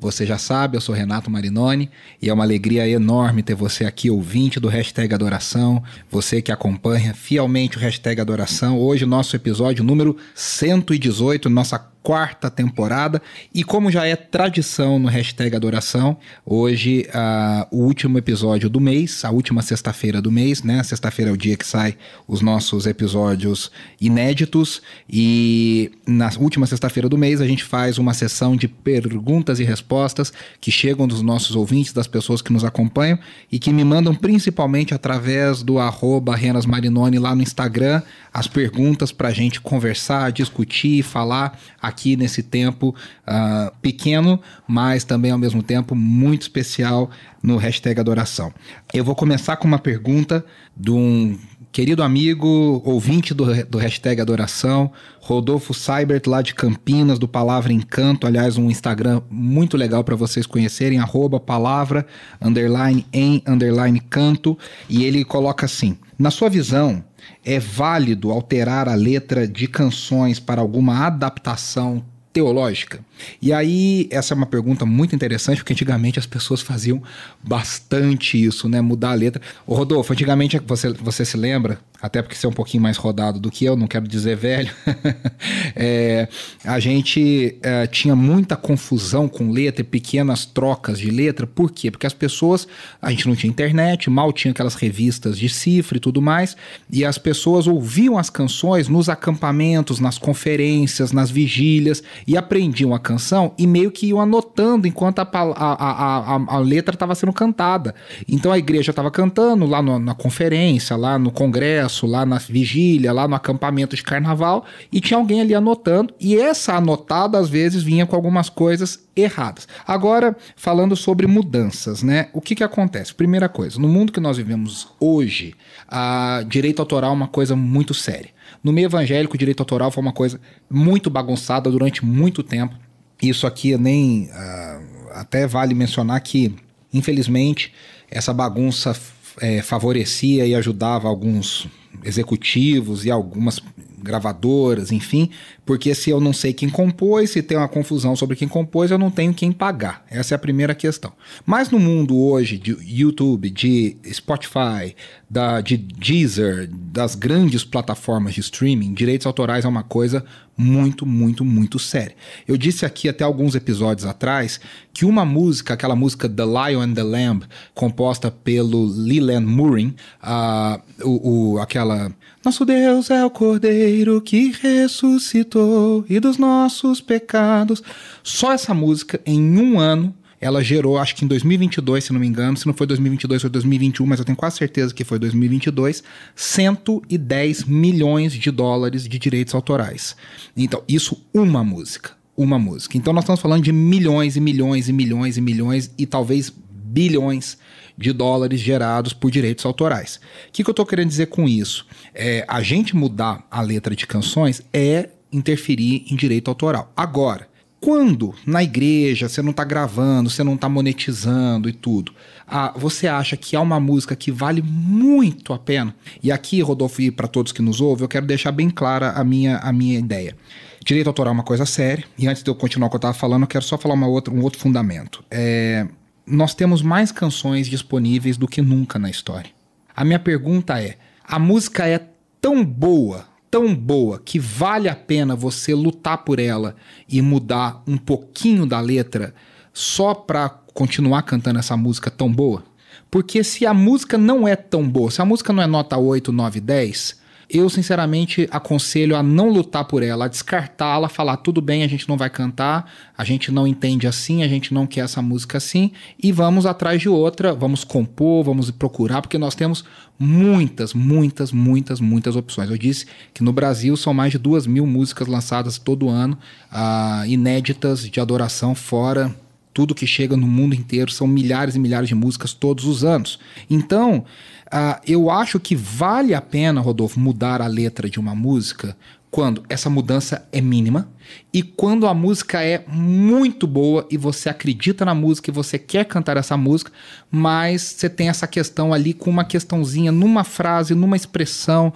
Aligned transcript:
Você 0.00 0.24
já 0.24 0.38
sabe, 0.38 0.76
eu 0.76 0.80
sou 0.80 0.94
Renato 0.94 1.28
Marinoni 1.28 1.90
e 2.22 2.28
é 2.28 2.32
uma 2.32 2.44
alegria 2.44 2.88
enorme 2.88 3.42
ter 3.42 3.56
você 3.56 3.84
aqui, 3.84 4.08
ouvinte 4.08 4.60
do 4.60 4.68
Hashtag 4.68 5.12
Adoração, 5.12 5.82
você 6.08 6.40
que 6.40 6.52
acompanha 6.52 7.12
fielmente 7.12 7.76
o 7.76 7.80
Hashtag 7.80 8.20
Adoração. 8.20 8.78
Hoje, 8.78 9.04
nosso 9.04 9.34
episódio 9.34 9.82
número 9.82 10.16
118, 10.36 11.50
nossa 11.50 11.80
quarta 12.08 12.50
temporada. 12.50 13.20
E 13.54 13.62
como 13.62 13.90
já 13.90 14.06
é 14.06 14.16
tradição 14.16 14.98
no 14.98 15.08
hashtag 15.08 15.54
Adoração, 15.54 16.16
hoje 16.42 17.06
uh, 17.08 17.66
o 17.70 17.82
último 17.84 18.16
episódio 18.16 18.70
do 18.70 18.80
mês, 18.80 19.26
a 19.26 19.30
última 19.30 19.60
sexta-feira 19.60 20.22
do 20.22 20.32
mês, 20.32 20.62
né? 20.62 20.82
Sexta-feira 20.82 21.30
é 21.30 21.34
o 21.34 21.36
dia 21.36 21.54
que 21.54 21.66
sai 21.66 21.98
os 22.26 22.40
nossos 22.40 22.86
episódios 22.86 23.70
inéditos. 24.00 24.80
E 25.06 25.92
na 26.06 26.30
última 26.40 26.66
sexta-feira 26.66 27.10
do 27.10 27.18
mês 27.18 27.42
a 27.42 27.46
gente 27.46 27.62
faz 27.62 27.98
uma 27.98 28.14
sessão 28.14 28.56
de 28.56 28.68
perguntas 28.68 29.60
e 29.60 29.64
respostas 29.64 30.32
que 30.62 30.70
chegam 30.70 31.06
dos 31.06 31.20
nossos 31.20 31.54
ouvintes, 31.54 31.92
das 31.92 32.06
pessoas 32.06 32.40
que 32.40 32.54
nos 32.54 32.64
acompanham 32.64 33.18
e 33.52 33.58
que 33.58 33.70
me 33.70 33.84
mandam 33.84 34.14
principalmente 34.14 34.94
através 34.94 35.62
do 35.62 35.78
arroba 35.78 36.34
Renas 36.34 36.64
Marinoni 36.64 37.18
lá 37.18 37.34
no 37.34 37.42
Instagram 37.42 38.00
as 38.38 38.46
perguntas 38.46 39.10
para 39.10 39.28
a 39.28 39.32
gente 39.32 39.60
conversar, 39.60 40.30
discutir, 40.30 41.02
falar 41.02 41.58
aqui 41.82 41.97
nesse 42.16 42.42
tempo 42.42 42.94
uh, 43.26 43.74
pequeno, 43.80 44.40
mas 44.66 45.04
também 45.04 45.30
ao 45.30 45.38
mesmo 45.38 45.62
tempo 45.62 45.94
muito 45.94 46.42
especial 46.42 47.10
no 47.42 47.56
hashtag 47.56 48.00
Adoração. 48.00 48.52
Eu 48.92 49.04
vou 49.04 49.14
começar 49.14 49.56
com 49.56 49.66
uma 49.66 49.78
pergunta 49.78 50.44
de 50.76 50.90
um 50.90 51.38
querido 51.70 52.02
amigo, 52.02 52.82
ouvinte 52.84 53.34
do, 53.34 53.64
do 53.66 53.78
hashtag 53.78 54.20
Adoração, 54.20 54.90
Rodolfo 55.20 55.74
Seibert, 55.74 56.22
lá 56.26 56.42
de 56.42 56.54
Campinas, 56.54 57.18
do 57.18 57.28
Palavra 57.28 57.72
Encanto. 57.72 58.26
Aliás, 58.26 58.56
um 58.56 58.70
Instagram 58.70 59.20
muito 59.30 59.76
legal 59.76 60.02
para 60.02 60.16
vocês 60.16 60.46
conhecerem, 60.46 60.98
arroba 60.98 61.38
palavra, 61.38 62.06
underline, 62.40 63.06
em, 63.12 63.42
underline, 63.46 64.00
canto. 64.00 64.58
E 64.88 65.04
ele 65.04 65.24
coloca 65.24 65.66
assim, 65.66 65.96
na 66.18 66.30
sua 66.30 66.48
visão, 66.48 67.04
é 67.44 67.58
válido 67.58 68.30
alterar 68.30 68.88
a 68.88 68.94
letra 68.94 69.46
de 69.46 69.66
canções 69.66 70.38
para 70.38 70.60
alguma 70.60 71.06
adaptação 71.06 72.04
teológica? 72.32 73.00
E 73.40 73.52
aí, 73.52 74.08
essa 74.10 74.34
é 74.34 74.36
uma 74.36 74.46
pergunta 74.46 74.86
muito 74.86 75.14
interessante, 75.14 75.58
porque 75.58 75.72
antigamente 75.72 76.18
as 76.18 76.26
pessoas 76.26 76.60
faziam 76.60 77.02
bastante 77.42 78.42
isso, 78.42 78.68
né? 78.68 78.80
Mudar 78.80 79.10
a 79.10 79.14
letra. 79.14 79.42
Ô 79.66 79.74
Rodolfo, 79.74 80.12
antigamente 80.12 80.58
você, 80.58 80.92
você 80.92 81.24
se 81.24 81.36
lembra, 81.36 81.80
até 82.00 82.22
porque 82.22 82.36
você 82.36 82.46
é 82.46 82.48
um 82.48 82.52
pouquinho 82.52 82.82
mais 82.82 82.96
rodado 82.96 83.40
do 83.40 83.50
que 83.50 83.64
eu, 83.64 83.76
não 83.76 83.88
quero 83.88 84.06
dizer 84.06 84.36
velho, 84.36 84.70
é, 85.74 86.28
a 86.64 86.78
gente 86.78 87.58
é, 87.60 87.86
tinha 87.88 88.14
muita 88.14 88.56
confusão 88.56 89.28
com 89.28 89.50
letra 89.50 89.82
e 89.82 89.84
pequenas 89.84 90.46
trocas 90.46 90.98
de 90.98 91.10
letra. 91.10 91.46
Por 91.46 91.72
quê? 91.72 91.90
Porque 91.90 92.06
as 92.06 92.12
pessoas, 92.12 92.68
a 93.02 93.10
gente 93.10 93.26
não 93.26 93.34
tinha 93.34 93.50
internet, 93.50 94.08
mal 94.08 94.32
tinha 94.32 94.52
aquelas 94.52 94.74
revistas 94.74 95.36
de 95.36 95.48
cifra 95.48 95.96
e 95.96 96.00
tudo 96.00 96.22
mais, 96.22 96.56
e 96.90 97.04
as 97.04 97.18
pessoas 97.18 97.66
ouviam 97.66 98.16
as 98.16 98.30
canções 98.30 98.88
nos 98.88 99.08
acampamentos, 99.08 99.98
nas 99.98 100.18
conferências, 100.18 101.10
nas 101.10 101.30
vigílias, 101.30 102.02
e 102.26 102.36
aprendiam 102.36 102.94
a 102.94 102.98
canção 103.00 103.52
e 103.58 103.66
meio 103.66 103.90
que 103.90 104.06
iam 104.06 104.20
anotando 104.20 104.86
enquanto 104.86 105.18
a, 105.18 105.28
a, 105.32 106.34
a, 106.36 106.56
a 106.56 106.58
letra 106.58 106.94
estava 106.94 107.14
sendo 107.14 107.32
cantada. 107.32 107.94
Então 108.28 108.52
a 108.52 108.58
igreja 108.58 108.90
estava 108.90 109.10
cantando 109.10 109.66
lá 109.66 109.82
no, 109.82 109.98
na 109.98 110.14
conferência, 110.14 110.96
lá 110.96 111.18
no 111.18 111.32
congresso, 111.32 111.87
lá 112.06 112.24
na 112.26 112.38
vigília, 112.38 113.12
lá 113.12 113.26
no 113.26 113.34
acampamento 113.34 113.96
de 113.96 114.02
carnaval, 114.02 114.64
e 114.92 115.00
tinha 115.00 115.18
alguém 115.18 115.40
ali 115.40 115.54
anotando, 115.54 116.14
e 116.20 116.36
essa 116.36 116.74
anotada 116.74 117.38
às 117.38 117.48
vezes 117.48 117.82
vinha 117.82 118.06
com 118.06 118.14
algumas 118.14 118.48
coisas 118.48 119.06
erradas. 119.16 119.66
Agora, 119.86 120.36
falando 120.56 120.94
sobre 120.94 121.26
mudanças, 121.26 122.02
né? 122.02 122.28
O 122.32 122.40
que, 122.40 122.54
que 122.54 122.64
acontece? 122.64 123.14
Primeira 123.14 123.48
coisa, 123.48 123.80
no 123.80 123.88
mundo 123.88 124.12
que 124.12 124.20
nós 124.20 124.36
vivemos 124.36 124.88
hoje, 125.00 125.54
a 125.88 126.44
direito 126.46 126.80
autoral 126.80 127.10
é 127.10 127.14
uma 127.14 127.28
coisa 127.28 127.56
muito 127.56 127.94
séria. 127.94 128.30
No 128.62 128.72
meio 128.72 128.86
evangélico, 128.86 129.34
o 129.34 129.38
direito 129.38 129.60
autoral 129.60 129.90
foi 129.90 130.02
uma 130.02 130.12
coisa 130.12 130.40
muito 130.70 131.10
bagunçada 131.10 131.70
durante 131.70 132.04
muito 132.04 132.42
tempo. 132.42 132.74
Isso 133.20 133.46
aqui 133.46 133.76
nem. 133.76 134.26
Uh, 134.26 134.98
até 135.12 135.46
vale 135.46 135.74
mencionar 135.74 136.20
que, 136.20 136.54
infelizmente, 136.92 137.72
essa 138.10 138.32
bagunça 138.32 138.94
é, 139.40 139.62
favorecia 139.62 140.46
e 140.46 140.54
ajudava 140.54 141.08
alguns 141.08 141.66
executivos 142.04 143.04
e 143.04 143.10
algumas 143.10 143.60
gravadoras, 144.02 144.92
enfim, 144.92 145.30
porque 145.64 145.94
se 145.94 146.10
eu 146.10 146.20
não 146.20 146.32
sei 146.32 146.52
quem 146.52 146.68
compôs, 146.68 147.30
se 147.30 147.42
tem 147.42 147.56
uma 147.56 147.68
confusão 147.68 148.16
sobre 148.16 148.36
quem 148.36 148.48
compôs, 148.48 148.90
eu 148.90 148.98
não 148.98 149.10
tenho 149.10 149.34
quem 149.34 149.52
pagar. 149.52 150.04
Essa 150.10 150.34
é 150.34 150.36
a 150.36 150.38
primeira 150.38 150.74
questão. 150.74 151.12
Mas 151.44 151.70
no 151.70 151.78
mundo 151.78 152.16
hoje 152.16 152.56
de 152.58 152.76
YouTube, 152.80 153.50
de 153.50 153.96
Spotify, 154.12 154.94
da, 155.28 155.60
de 155.60 155.76
Deezer, 155.76 156.68
das 156.72 157.14
grandes 157.14 157.64
plataformas 157.64 158.34
de 158.34 158.40
streaming, 158.40 158.94
direitos 158.94 159.26
autorais 159.26 159.64
é 159.64 159.68
uma 159.68 159.82
coisa 159.82 160.24
muito, 160.56 161.06
muito, 161.06 161.44
muito 161.44 161.78
séria. 161.78 162.16
Eu 162.46 162.56
disse 162.56 162.84
aqui 162.84 163.08
até 163.08 163.22
alguns 163.22 163.54
episódios 163.54 164.04
atrás 164.04 164.60
que 164.92 165.04
uma 165.04 165.24
música, 165.24 165.74
aquela 165.74 165.94
música 165.94 166.28
The 166.28 166.44
Lion 166.44 166.80
and 166.80 166.94
the 166.94 167.02
Lamb, 167.04 167.44
composta 167.74 168.30
pelo 168.30 168.84
Leland 168.86 169.46
Murray, 169.46 169.94
uh, 170.20 170.82
o, 171.04 171.52
o, 171.52 171.58
aquela 171.60 172.12
Nosso 172.44 172.64
Deus 172.64 173.10
é 173.10 173.24
o 173.24 173.30
Cordeiro 173.30 174.20
que 174.20 174.52
ressuscitou 174.62 176.04
e 176.08 176.20
dos 176.20 176.38
nossos 176.38 177.00
pecados. 177.00 177.82
Só 178.22 178.52
essa 178.52 178.72
música, 178.72 179.20
em 179.26 179.58
um 179.58 179.80
ano, 179.80 180.14
ela 180.40 180.62
gerou, 180.62 180.98
acho 180.98 181.16
que 181.16 181.24
em 181.24 181.28
2022, 181.28 182.04
se 182.04 182.12
não 182.12 182.20
me 182.20 182.26
engano, 182.26 182.56
se 182.56 182.66
não 182.66 182.72
foi 182.72 182.86
2022 182.86 183.42
foi 183.42 183.50
2021, 183.50 184.06
mas 184.06 184.20
eu 184.20 184.24
tenho 184.24 184.36
quase 184.36 184.56
certeza 184.56 184.94
que 184.94 185.02
foi 185.02 185.18
2022, 185.18 186.04
110 186.36 187.64
milhões 187.64 188.32
de 188.32 188.50
dólares 188.50 189.08
de 189.08 189.18
direitos 189.18 189.54
autorais. 189.54 190.14
Então, 190.56 190.82
isso 190.88 191.20
uma 191.34 191.64
música, 191.64 192.12
uma 192.36 192.58
música. 192.58 192.96
Então 192.96 193.12
nós 193.12 193.24
estamos 193.24 193.40
falando 193.40 193.64
de 193.64 193.72
milhões 193.72 194.36
e 194.36 194.40
milhões 194.40 194.88
e 194.88 194.92
milhões 194.92 195.36
e 195.36 195.40
milhões 195.40 195.90
e 195.98 196.06
talvez 196.06 196.52
bilhões 196.70 197.58
de 197.98 198.12
dólares 198.12 198.60
gerados 198.60 199.12
por 199.12 199.30
direitos 199.30 199.66
autorais. 199.66 200.20
O 200.48 200.52
que, 200.52 200.62
que 200.62 200.70
eu 200.70 200.72
estou 200.72 200.86
querendo 200.86 201.08
dizer 201.08 201.26
com 201.26 201.48
isso? 201.48 201.84
É, 202.14 202.44
a 202.46 202.62
gente 202.62 202.94
mudar 202.94 203.44
a 203.50 203.60
letra 203.60 203.96
de 203.96 204.06
canções 204.06 204.62
é 204.72 205.10
interferir 205.32 206.06
em 206.08 206.14
direito 206.14 206.48
autoral. 206.48 206.92
Agora, 206.96 207.48
quando 207.80 208.34
na 208.46 208.62
igreja 208.62 209.28
você 209.28 209.42
não 209.42 209.50
está 209.50 209.64
gravando, 209.64 210.30
você 210.30 210.42
não 210.42 210.54
está 210.54 210.68
monetizando 210.68 211.68
e 211.68 211.72
tudo, 211.72 212.12
ah, 212.46 212.72
você 212.76 213.06
acha 213.06 213.36
que 213.36 213.54
há 213.54 213.60
uma 213.60 213.78
música 213.78 214.16
que 214.16 214.32
vale 214.32 214.62
muito 214.62 215.52
a 215.52 215.58
pena? 215.58 215.94
E 216.22 216.32
aqui, 216.32 216.60
Rodolfo, 216.60 217.02
e 217.02 217.10
para 217.10 217.28
todos 217.28 217.52
que 217.52 217.62
nos 217.62 217.80
ouvem, 217.80 218.04
eu 218.04 218.08
quero 218.08 218.26
deixar 218.26 218.52
bem 218.52 218.70
clara 218.70 219.10
a 219.10 219.22
minha, 219.22 219.58
a 219.58 219.72
minha 219.72 219.98
ideia. 219.98 220.36
Direito 220.84 221.08
autoral 221.08 221.32
é 221.32 221.34
uma 221.34 221.44
coisa 221.44 221.66
séria, 221.66 222.04
e 222.16 222.26
antes 222.26 222.42
de 222.42 222.50
eu 222.50 222.54
continuar 222.54 222.86
o 222.86 222.90
que 222.90 222.96
eu 222.96 222.98
estava 222.98 223.14
falando, 223.14 223.42
eu 223.42 223.48
quero 223.48 223.64
só 223.64 223.76
falar 223.76 223.94
uma 223.94 224.06
outra, 224.06 224.32
um 224.32 224.42
outro 224.42 224.58
fundamento. 224.58 225.22
É, 225.30 225.86
nós 226.30 226.54
temos 226.54 226.82
mais 226.82 227.10
canções 227.10 227.68
disponíveis 227.68 228.36
do 228.36 228.46
que 228.46 228.60
nunca 228.60 228.98
na 228.98 229.10
história. 229.10 229.50
A 229.94 230.04
minha 230.04 230.18
pergunta 230.18 230.80
é: 230.80 230.98
a 231.24 231.38
música 231.38 231.86
é 231.86 232.06
tão 232.40 232.64
boa 232.64 233.26
tão 233.50 233.74
boa 233.74 234.20
que 234.24 234.38
vale 234.38 234.88
a 234.88 234.94
pena 234.94 235.34
você 235.34 235.74
lutar 235.74 236.18
por 236.18 236.38
ela 236.38 236.76
e 237.08 237.20
mudar 237.22 237.82
um 237.86 237.96
pouquinho 237.96 238.66
da 238.66 238.80
letra 238.80 239.34
só 239.72 240.14
para 240.14 240.48
continuar 240.74 241.22
cantando 241.22 241.58
essa 241.58 241.76
música 241.76 242.10
tão 242.10 242.32
boa? 242.32 242.64
Porque 243.10 243.42
se 243.42 243.64
a 243.66 243.72
música 243.72 244.18
não 244.18 244.46
é 244.46 244.54
tão 244.54 244.88
boa, 244.88 245.10
se 245.10 245.22
a 245.22 245.24
música 245.24 245.52
não 245.52 245.62
é 245.62 245.66
nota 245.66 245.96
8, 245.96 246.30
9, 246.30 246.60
10, 246.60 247.20
eu 247.48 247.70
sinceramente 247.70 248.46
aconselho 248.50 249.16
a 249.16 249.22
não 249.22 249.48
lutar 249.48 249.84
por 249.84 250.02
ela, 250.02 250.26
a 250.26 250.28
descartá-la, 250.28 251.08
falar 251.08 251.38
tudo 251.38 251.62
bem, 251.62 251.82
a 251.82 251.88
gente 251.88 252.06
não 252.08 252.16
vai 252.16 252.28
cantar, 252.28 252.90
a 253.16 253.24
gente 253.24 253.50
não 253.50 253.66
entende 253.66 254.06
assim, 254.06 254.42
a 254.42 254.48
gente 254.48 254.74
não 254.74 254.86
quer 254.86 255.00
essa 255.00 255.22
música 255.22 255.56
assim 255.56 255.92
e 256.22 256.30
vamos 256.30 256.66
atrás 256.66 257.00
de 257.00 257.08
outra, 257.08 257.54
vamos 257.54 257.84
compor, 257.84 258.44
vamos 258.44 258.70
procurar, 258.70 259.22
porque 259.22 259.38
nós 259.38 259.54
temos 259.54 259.84
muitas, 260.18 260.92
muitas, 260.92 261.50
muitas, 261.50 262.00
muitas 262.00 262.36
opções. 262.36 262.70
Eu 262.70 262.76
disse 262.76 263.06
que 263.32 263.42
no 263.42 263.52
Brasil 263.52 263.96
são 263.96 264.12
mais 264.12 264.32
de 264.32 264.38
duas 264.38 264.66
mil 264.66 264.86
músicas 264.86 265.26
lançadas 265.26 265.78
todo 265.78 266.08
ano, 266.08 266.36
uh, 266.70 267.24
inéditas 267.26 268.08
de 268.08 268.20
adoração 268.20 268.74
fora 268.74 269.34
tudo 269.78 269.94
que 269.94 270.08
chega 270.08 270.36
no 270.36 270.48
mundo 270.48 270.74
inteiro, 270.74 271.08
são 271.08 271.24
milhares 271.24 271.76
e 271.76 271.78
milhares 271.78 272.08
de 272.08 272.14
músicas 272.16 272.52
todos 272.52 272.84
os 272.84 273.04
anos. 273.04 273.38
Então, 273.70 274.24
Uh, 274.68 275.00
eu 275.06 275.30
acho 275.30 275.58
que 275.58 275.74
vale 275.74 276.34
a 276.34 276.42
pena, 276.42 276.82
Rodolfo, 276.82 277.18
mudar 277.18 277.62
a 277.62 277.66
letra 277.66 278.06
de 278.10 278.20
uma 278.20 278.34
música 278.34 278.94
quando 279.30 279.62
essa 279.68 279.90
mudança 279.90 280.46
é 280.52 280.60
mínima 280.60 281.08
e 281.52 281.62
quando 281.62 282.06
a 282.06 282.14
música 282.14 282.62
é 282.62 282.84
muito 282.88 283.66
boa 283.66 284.06
e 284.10 284.16
você 284.16 284.48
acredita 284.48 285.04
na 285.04 285.14
música 285.14 285.50
e 285.50 285.52
você 285.52 285.78
quer 285.78 286.04
cantar 286.04 286.36
essa 286.36 286.56
música, 286.56 286.90
mas 287.30 287.82
você 287.82 288.08
tem 288.08 288.28
essa 288.28 288.46
questão 288.46 288.92
ali 288.92 289.12
com 289.12 289.30
uma 289.30 289.44
questãozinha 289.44 290.10
numa 290.10 290.44
frase, 290.44 290.94
numa 290.94 291.16
expressão. 291.16 291.92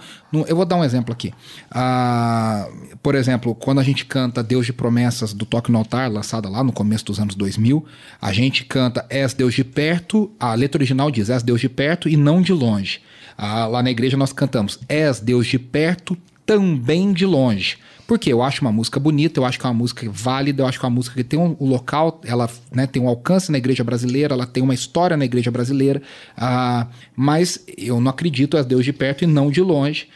Eu 0.47 0.55
vou 0.55 0.65
dar 0.65 0.75
um 0.75 0.83
exemplo 0.83 1.11
aqui. 1.11 1.33
Ah, 1.71 2.67
por 3.01 3.15
exemplo, 3.15 3.55
quando 3.55 3.79
a 3.79 3.83
gente 3.83 4.05
canta 4.05 4.43
Deus 4.43 4.65
de 4.65 4.73
Promessas 4.73 5.33
do 5.33 5.45
Toque 5.45 5.71
no 5.71 5.79
Altar, 5.79 6.11
lançada 6.11 6.49
lá 6.49 6.63
no 6.63 6.71
começo 6.71 7.05
dos 7.05 7.19
anos 7.19 7.35
2000, 7.35 7.83
a 8.21 8.31
gente 8.31 8.65
canta 8.65 9.05
És 9.09 9.33
Deus 9.33 9.53
de 9.53 9.63
perto, 9.63 10.31
a 10.39 10.53
letra 10.53 10.77
original 10.77 11.09
diz 11.09 11.29
És 11.29 11.41
Deus 11.41 11.61
de 11.61 11.69
perto 11.69 12.07
e 12.07 12.15
não 12.15 12.41
de 12.41 12.53
longe. 12.53 13.01
Ah, 13.35 13.65
lá 13.65 13.81
na 13.81 13.89
igreja 13.89 14.15
nós 14.15 14.31
cantamos 14.31 14.79
És 14.87 15.19
Deus 15.19 15.47
de 15.47 15.57
perto, 15.57 16.17
também 16.45 17.13
de 17.13 17.25
longe. 17.25 17.77
Porque 18.05 18.31
eu 18.31 18.43
acho 18.43 18.61
uma 18.61 18.71
música 18.71 18.99
bonita, 18.99 19.39
eu 19.39 19.45
acho 19.45 19.57
que 19.57 19.65
é 19.65 19.69
uma 19.69 19.73
música 19.73 20.05
válida, 20.11 20.61
eu 20.61 20.67
acho 20.67 20.77
que 20.77 20.85
é 20.85 20.89
uma 20.89 20.95
música 20.95 21.15
que 21.15 21.23
tem 21.23 21.39
um, 21.39 21.55
um 21.59 21.67
local, 21.67 22.19
ela 22.25 22.49
né, 22.71 22.85
tem 22.85 23.01
um 23.01 23.07
alcance 23.07 23.51
na 23.51 23.57
igreja 23.57 23.83
brasileira, 23.83 24.33
ela 24.33 24.45
tem 24.45 24.61
uma 24.61 24.73
história 24.73 25.15
na 25.15 25.23
igreja 25.23 25.49
brasileira, 25.49 26.01
uh, 26.37 26.87
mas 27.15 27.63
eu 27.77 28.01
não 28.01 28.09
acredito 28.09 28.57
as 28.57 28.65
Deus 28.65 28.83
de 28.83 28.91
perto 28.91 29.23
e 29.23 29.27
não 29.27 29.49
de 29.49 29.61
longe. 29.61 30.07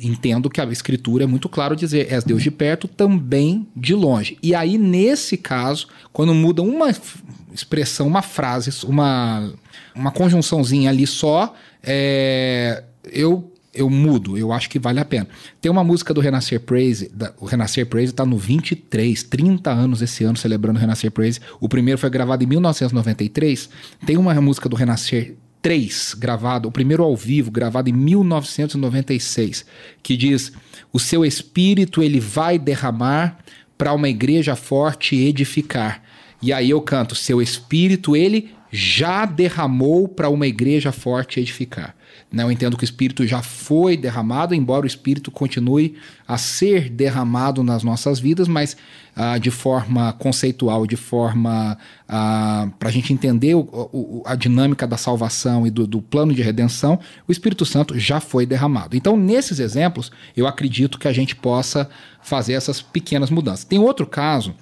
Entendo 0.00 0.48
que 0.48 0.60
a 0.60 0.64
escritura 0.66 1.24
é 1.24 1.26
muito 1.26 1.48
claro 1.48 1.74
dizer 1.74 2.12
és 2.12 2.22
Deus 2.22 2.40
de 2.40 2.52
perto, 2.52 2.86
também 2.86 3.66
de 3.74 3.94
longe. 3.94 4.38
E 4.40 4.54
aí, 4.54 4.78
nesse 4.78 5.36
caso, 5.36 5.88
quando 6.12 6.32
muda 6.32 6.62
uma 6.62 6.94
expressão, 7.52 8.06
uma 8.06 8.22
frase, 8.22 8.70
uma, 8.86 9.52
uma 9.92 10.12
conjunçãozinha 10.12 10.88
ali 10.90 11.04
só, 11.04 11.52
é, 11.82 12.84
eu 13.04 13.52
eu 13.76 13.90
mudo, 13.90 14.36
eu 14.36 14.52
acho 14.52 14.68
que 14.68 14.78
vale 14.78 14.98
a 14.98 15.04
pena. 15.04 15.28
Tem 15.60 15.70
uma 15.70 15.84
música 15.84 16.12
do 16.12 16.20
Renascer 16.20 16.60
Praise, 16.60 17.10
da, 17.14 17.32
o 17.38 17.44
Renascer 17.44 17.86
Praise 17.86 18.12
está 18.12 18.24
no 18.24 18.38
23, 18.38 19.22
30 19.22 19.70
anos 19.70 20.02
esse 20.02 20.24
ano 20.24 20.36
celebrando 20.36 20.78
o 20.78 20.80
Renascer 20.80 21.10
Praise. 21.10 21.40
O 21.60 21.68
primeiro 21.68 21.98
foi 21.98 22.10
gravado 22.10 22.42
em 22.42 22.46
1993. 22.46 23.68
Tem 24.04 24.16
uma 24.16 24.34
música 24.40 24.68
do 24.68 24.76
Renascer 24.76 25.36
3 25.66 26.14
gravado, 26.16 26.68
o 26.68 26.70
primeiro 26.72 27.02
ao 27.02 27.16
vivo, 27.16 27.50
gravado 27.50 27.90
em 27.90 27.92
1996, 27.92 29.66
que 30.00 30.16
diz: 30.16 30.52
"O 30.92 31.00
seu 31.00 31.24
espírito 31.24 32.02
ele 32.02 32.20
vai 32.20 32.56
derramar 32.56 33.38
para 33.76 33.92
uma 33.92 34.08
igreja 34.08 34.54
forte 34.54 35.16
edificar". 35.16 36.02
E 36.40 36.52
aí 36.52 36.70
eu 36.70 36.80
canto: 36.80 37.16
"Seu 37.16 37.42
espírito 37.42 38.14
ele 38.14 38.50
já 38.70 39.24
derramou 39.24 40.06
para 40.06 40.28
uma 40.28 40.46
igreja 40.46 40.92
forte 40.92 41.40
edificar". 41.40 41.95
Né? 42.36 42.42
Eu 42.42 42.52
entendo 42.52 42.76
que 42.76 42.84
o 42.84 42.84
Espírito 42.84 43.26
já 43.26 43.40
foi 43.40 43.96
derramado, 43.96 44.54
embora 44.54 44.84
o 44.84 44.86
Espírito 44.86 45.30
continue 45.30 45.96
a 46.28 46.36
ser 46.36 46.90
derramado 46.90 47.62
nas 47.62 47.82
nossas 47.82 48.20
vidas, 48.20 48.46
mas 48.46 48.76
ah, 49.16 49.38
de 49.38 49.50
forma 49.50 50.12
conceitual, 50.12 50.86
de 50.86 50.96
forma 50.96 51.78
ah, 52.06 52.68
para 52.78 52.90
a 52.90 52.92
gente 52.92 53.10
entender 53.10 53.54
o, 53.54 53.60
o, 53.60 54.22
a 54.26 54.34
dinâmica 54.34 54.86
da 54.86 54.98
salvação 54.98 55.66
e 55.66 55.70
do, 55.70 55.86
do 55.86 56.02
plano 56.02 56.34
de 56.34 56.42
redenção, 56.42 57.00
o 57.26 57.32
Espírito 57.32 57.64
Santo 57.64 57.98
já 57.98 58.20
foi 58.20 58.44
derramado. 58.44 58.94
Então, 58.94 59.16
nesses 59.16 59.58
exemplos, 59.58 60.12
eu 60.36 60.46
acredito 60.46 60.98
que 60.98 61.08
a 61.08 61.14
gente 61.14 61.34
possa 61.34 61.88
fazer 62.20 62.52
essas 62.52 62.82
pequenas 62.82 63.30
mudanças. 63.30 63.64
Tem 63.64 63.78
outro 63.78 64.06
caso 64.06 64.54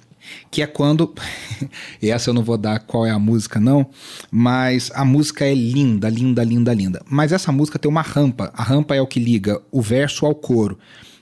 que 0.51 0.61
é 0.61 0.67
quando. 0.67 1.13
essa 2.01 2.29
eu 2.29 2.33
não 2.33 2.43
vou 2.43 2.57
dar 2.57 2.79
qual 2.79 3.05
é 3.05 3.11
a 3.11 3.19
música, 3.19 3.59
não, 3.59 3.89
mas 4.31 4.91
a 4.93 5.03
música 5.03 5.45
é 5.45 5.53
linda, 5.53 6.09
linda, 6.09 6.43
linda, 6.43 6.73
linda. 6.73 7.01
Mas 7.09 7.31
essa 7.31 7.51
música 7.51 7.79
tem 7.79 7.89
uma 7.89 8.01
rampa. 8.01 8.51
A 8.53 8.63
rampa 8.63 8.95
é 8.95 9.01
o 9.01 9.07
que 9.07 9.19
liga 9.19 9.61
o 9.71 9.81
verso 9.81 10.25
ao 10.25 10.35
coro. 10.35 10.77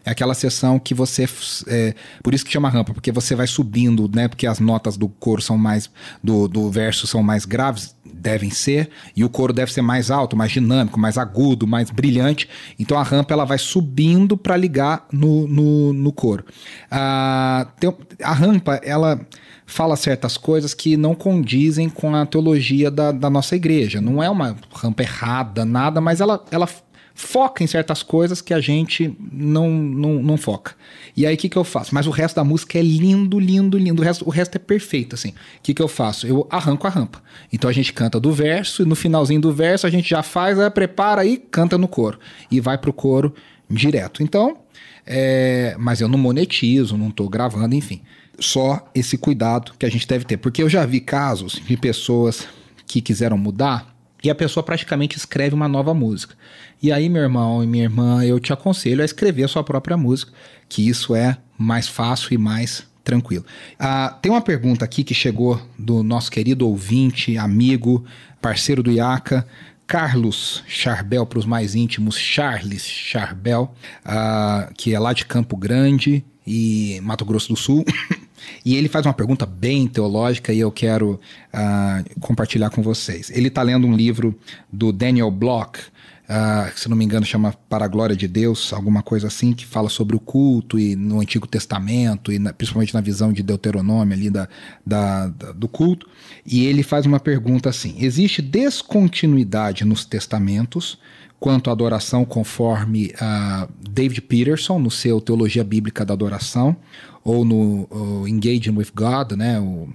É 0.06 0.12
aquela 0.12 0.34
sessão 0.34 0.78
que 0.78 0.94
você. 0.94 1.26
É, 1.68 1.96
por 2.22 2.34
isso 2.34 2.44
que 2.44 2.52
chama 2.52 2.70
rampa, 2.70 2.94
porque 2.94 3.12
você 3.12 3.36
vai 3.36 3.48
subindo, 3.48 4.10
né? 4.14 4.28
Porque 4.28 4.46
as 4.46 4.60
notas 4.60 4.98
do 4.98 5.08
coro 5.08 5.42
são 5.42 5.58
mais. 5.58 5.90
do, 6.22 6.48
do 6.48 6.70
verso 6.70 7.08
são 7.08 7.24
mais 7.24 7.46
graves, 7.46 7.96
devem 8.24 8.50
ser, 8.50 8.90
e 9.16 9.24
o 9.24 9.30
coro 9.30 9.52
deve 9.52 9.72
ser 9.72 9.81
mais 9.81 10.10
alto, 10.10 10.36
mais 10.36 10.52
dinâmico, 10.52 11.00
mais 11.00 11.18
agudo, 11.18 11.68
mais 11.68 11.92
brilhante. 11.92 12.50
Então 12.80 12.98
a 12.98 13.04
rampa 13.04 13.34
ela 13.34 13.44
vai 13.44 13.58
subindo 13.58 14.38
para 14.38 14.56
ligar 14.56 15.06
no, 15.12 15.46
no, 15.48 15.94
no 15.94 16.12
coro. 16.14 16.46
Ah, 16.90 17.68
tem, 17.80 17.94
a 18.24 18.34
rampa, 18.34 18.80
ela 18.84 19.20
fala 19.66 19.96
certas 19.96 20.38
coisas 20.38 20.74
que 20.74 20.96
não 20.96 21.14
condizem 21.14 21.90
com 21.90 22.16
a 22.16 22.25
teologia 22.25 22.90
da, 22.90 23.12
da 23.12 23.30
nossa 23.30 23.56
igreja. 23.56 24.00
Não 24.00 24.24
é 24.24 24.30
uma 24.30 24.56
rampa 24.74 25.04
errada, 25.04 25.66
nada, 25.66 26.00
mas 26.00 26.22
ela, 26.22 26.44
ela 26.50 26.68
foca 27.13 27.63
em 27.63 27.68
certas 27.68 28.01
coisas 28.01 28.42
que 28.42 28.54
a 28.54 28.60
gente 28.60 29.15
não, 29.31 29.69
não, 29.69 30.24
não 30.24 30.38
foca. 30.38 30.74
E 31.15 31.25
aí 31.25 31.36
o 31.36 31.38
que, 31.38 31.48
que 31.48 31.57
eu 31.57 31.63
faço? 31.63 31.94
Mas 31.94 32.07
o 32.07 32.12
resto 32.12 32.36
da 32.36 32.44
música 32.44 32.80
é 32.80 32.81
lindo, 32.81 33.39
lindo, 33.39 33.77
lindo. 33.77 34.01
O 34.01 34.06
resto, 34.06 34.27
o 34.27 34.31
resto 34.31 34.56
é 34.56 34.60
perfeito, 34.60 35.13
assim. 35.13 35.30
O 35.30 35.33
que, 35.62 35.74
que 35.74 35.81
eu 35.81 35.88
faço? 35.88 36.25
Eu 36.25 36.48
arranco 36.50 36.88
a 36.88 36.89
rampa. 36.89 37.21
Então 37.51 37.69
a 37.69 37.74
gente 37.74 37.94
canta 37.94 38.19
do 38.19 38.31
verso, 38.31 38.81
e 38.81 38.86
no 38.86 38.95
finalzinho 38.95 39.39
do 39.39 39.54
verso 39.54 39.86
a 39.86 39.89
gente 39.89 40.10
já 40.10 40.24
faz, 40.24 40.60
aí 40.60 40.69
prepara 40.71 41.24
e 41.25 41.38
canta 41.38 41.77
no 41.77 41.88
coro. 41.88 42.19
E 42.50 42.60
vai 42.60 42.77
pro 42.77 42.92
coro 42.92 43.33
direto. 43.69 44.24
Então, 44.24 44.57
é, 45.06 45.75
mas 45.77 46.01
eu 46.01 46.07
não 46.07 46.18
monetizo, 46.18 46.98
não 46.98 47.09
estou 47.09 47.30
gravando, 47.30 47.75
enfim. 47.75 48.01
Só 48.39 48.89
esse 48.95 49.18
cuidado 49.18 49.74
que 49.77 49.86
a 49.86 49.89
gente 49.89 50.07
deve 50.07 50.25
ter. 50.25 50.38
Porque 50.38 50.63
eu 50.63 50.69
já 50.69 50.83
vi 50.86 51.00
casos 51.00 51.62
de 51.63 51.77
pessoas 51.77 52.48
que 52.88 53.01
quiseram 53.01 53.38
mudar 53.38 53.93
e 54.24 54.30
a 54.30 54.36
pessoa 54.36 54.64
praticamente 54.64 55.18
escreve 55.18 55.54
uma 55.54 55.68
nova 55.68 55.94
música. 55.94 56.36
E 56.81 56.92
aí, 56.92 57.10
meu 57.10 57.22
irmão 57.22 57.64
e 57.64 57.68
minha 57.68 57.84
irmã, 57.84 58.24
eu 58.24 58.40
te 58.40 58.54
aconselho 58.54 59.02
a 59.02 59.06
escrever 59.06 59.44
a 59.44 59.48
sua 59.48 59.64
própria 59.64 59.98
música, 59.98 60.31
que 60.70 60.88
isso 60.88 61.16
é 61.16 61.38
mais 61.58 61.88
fácil 61.88 62.34
e 62.34 62.38
mais 62.38 62.86
tranquilo. 63.04 63.46
Ah, 63.78 64.18
tem 64.22 64.31
uma 64.31 64.42
pergunta 64.42 64.86
aqui 64.86 65.04
que 65.04 65.14
chegou 65.14 65.62
do 65.78 66.02
nosso 66.04 66.31
querido 66.31 66.68
ouvinte, 66.68 67.38
amigo, 67.38 68.06
parceiro 68.42 68.81
do 68.81 68.92
IACA, 68.92 69.46
Carlos 69.86 70.64
Charbel, 70.68 71.26
para 71.26 71.40
os 71.40 71.46
mais 71.46 71.76
íntimos, 71.76 72.18
Charles 72.18 72.86
Charbel, 72.86 73.74
ah, 74.06 74.69
que 74.78 74.94
é 74.94 75.00
lá 75.00 75.12
de 75.12 75.26
Campo 75.26 75.58
Grande 75.58 76.24
e 76.48 77.00
Mato 77.04 77.26
Grosso 77.26 77.50
do 77.50 77.56
Sul. 77.58 77.86
E 78.63 78.75
ele 78.75 78.88
faz 78.88 79.06
uma 79.06 79.13
pergunta 79.13 79.45
bem 79.45 79.88
teológica 79.88 80.54
e 80.54 80.60
eu 80.60 80.72
quero 80.72 81.19
uh, 81.54 82.19
compartilhar 82.19 82.69
com 82.69 82.81
vocês. 82.81 83.30
Ele 83.31 83.48
está 83.48 83.62
lendo 83.62 83.88
um 83.88 83.95
livro 83.95 84.38
do 84.72 84.92
Daniel 84.92 85.30
Block, 85.30 85.80
uh, 85.80 86.78
se 86.78 86.90
não 86.90 86.95
me 86.95 87.06
engano 87.06 87.25
chama 87.25 87.54
Para 87.69 87.86
a 87.86 87.88
Glória 87.88 88.16
de 88.16 88.28
Deus, 88.28 88.74
alguma 88.74 89.01
coisa 89.01 89.28
assim, 89.28 89.54
que 89.54 89.66
fala 89.66 89.90
sobre 89.90 90.16
o 90.16 90.19
culto 90.19 90.80
e 90.80 90.95
no 90.95 91.19
Antigo 91.19 91.47
Testamento, 91.47 92.31
e 92.31 92.40
na, 92.40 92.54
principalmente 92.54 92.94
na 92.94 93.02
visão 93.02 93.33
de 93.33 93.44
Deuteronômio 93.44 94.14
ali 94.14 94.30
da, 94.30 94.47
da, 94.85 95.28
da, 95.28 95.52
do 95.52 95.68
culto. 95.68 96.07
E 96.45 96.66
ele 96.66 96.83
faz 96.83 97.06
uma 97.06 97.19
pergunta 97.19 97.69
assim: 97.69 97.95
existe 98.00 98.42
descontinuidade 98.42 99.85
nos 99.85 100.06
testamentos 100.06 100.97
quanto 101.44 101.69
à 101.69 101.73
adoração 101.73 102.23
conforme 102.23 103.07
uh, 103.07 103.69
David 103.78 104.21
Peterson 104.21 104.80
no 104.80 104.90
seu 104.90 105.19
Teologia 105.19 105.62
Bíblica 105.62 106.06
da 106.06 106.14
Adoração, 106.14 106.73
ou 107.21 107.44
no 107.44 108.26
Engaging 108.26 108.78
with 108.78 108.88
God, 108.95 109.33
né, 109.33 109.59
o, 109.59 109.90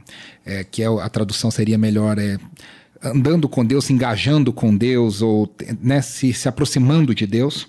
é, 0.45 0.63
que 0.63 0.83
é 0.83 0.87
a 0.87 1.09
tradução 1.09 1.51
seria 1.51 1.79
melhor 1.79 2.19
é 2.19 2.37
andando 3.03 3.49
com 3.49 3.65
Deus, 3.65 3.89
engajando 3.89 4.53
com 4.53 4.77
Deus 4.77 5.23
ou 5.23 5.51
né, 5.81 6.03
se, 6.03 6.35
se 6.35 6.51
aproximando 6.51 7.15
de 7.15 7.27
Deus 7.27 7.67